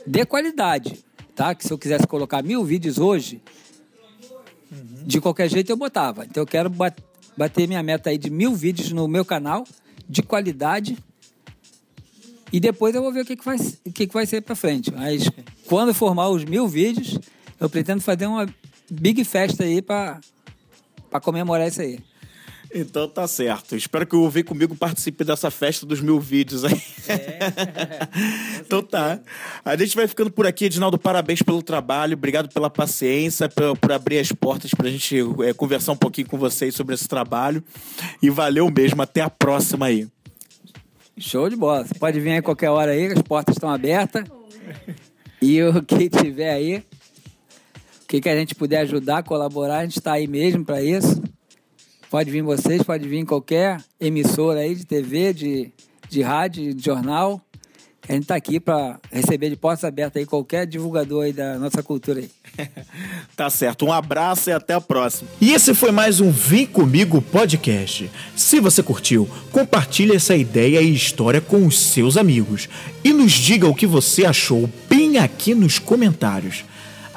[0.07, 1.03] de qualidade,
[1.35, 1.53] tá?
[1.53, 3.41] Que se eu quisesse colocar mil vídeos hoje,
[5.05, 6.25] de qualquer jeito eu botava.
[6.25, 6.71] Então eu quero
[7.35, 9.65] bater minha meta aí de mil vídeos no meu canal,
[10.07, 10.97] de qualidade.
[12.51, 14.55] E depois eu vou ver o que, que, vai, o que, que vai ser para
[14.55, 14.91] frente.
[14.91, 15.29] Mas
[15.65, 17.19] quando formar os mil vídeos,
[17.59, 18.47] eu pretendo fazer uma
[18.89, 20.19] big festa aí para
[21.21, 21.99] comemorar isso aí.
[22.73, 23.75] Então tá certo.
[23.75, 26.81] Espero que o Vem Comigo participe dessa festa dos mil vídeos aí.
[27.07, 27.39] É.
[28.61, 29.19] então tá.
[29.65, 30.97] A gente vai ficando por aqui, Edinaldo.
[30.97, 32.13] Parabéns pelo trabalho.
[32.13, 36.37] Obrigado pela paciência, por, por abrir as portas pra gente é, conversar um pouquinho com
[36.37, 37.63] vocês sobre esse trabalho.
[38.21, 39.01] E valeu mesmo.
[39.01, 40.07] Até a próxima aí.
[41.17, 41.85] Show de bola.
[41.85, 44.25] Você pode vir aí qualquer hora aí, as portas estão abertas.
[45.41, 46.77] E o que tiver aí,
[48.03, 51.19] o que, que a gente puder ajudar, colaborar, a gente está aí mesmo para isso.
[52.09, 55.71] Pode vir vocês, pode vir qualquer emissora aí de TV, de,
[56.09, 57.39] de rádio, de jornal.
[58.07, 61.83] A gente está aqui para receber de portas abertas aí qualquer divulgador aí da nossa
[61.83, 62.31] cultura aí.
[63.37, 63.85] tá certo.
[63.85, 65.29] Um abraço e até a próxima.
[65.39, 68.09] E esse foi mais um Vem Comigo podcast.
[68.35, 72.67] Se você curtiu, compartilhe essa ideia e história com os seus amigos
[73.03, 76.65] e nos diga o que você achou bem aqui nos comentários.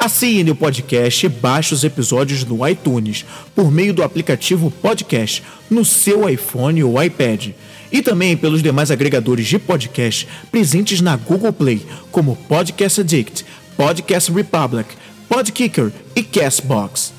[0.04, 3.24] Assine o podcast e baixe os episódios no iTunes
[3.54, 7.50] por meio do aplicativo Podcast no seu iPhone ou iPad.
[7.92, 13.44] E também pelos demais agregadores de podcast presentes na Google Play, como Podcast Addict,
[13.76, 14.90] Podcast Republic,
[15.28, 17.14] Podkicker e Castbox.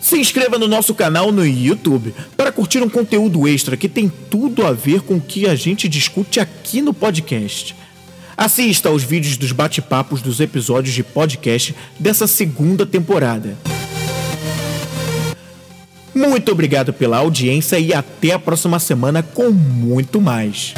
[0.00, 4.66] Se inscreva no nosso canal no YouTube para curtir um conteúdo extra que tem tudo
[4.66, 7.76] a ver com o que a gente discute aqui no podcast.
[8.38, 13.58] Assista aos vídeos dos bate-papos dos episódios de podcast dessa segunda temporada.
[16.14, 20.72] Muito obrigado pela audiência e até a próxima semana com muito mais.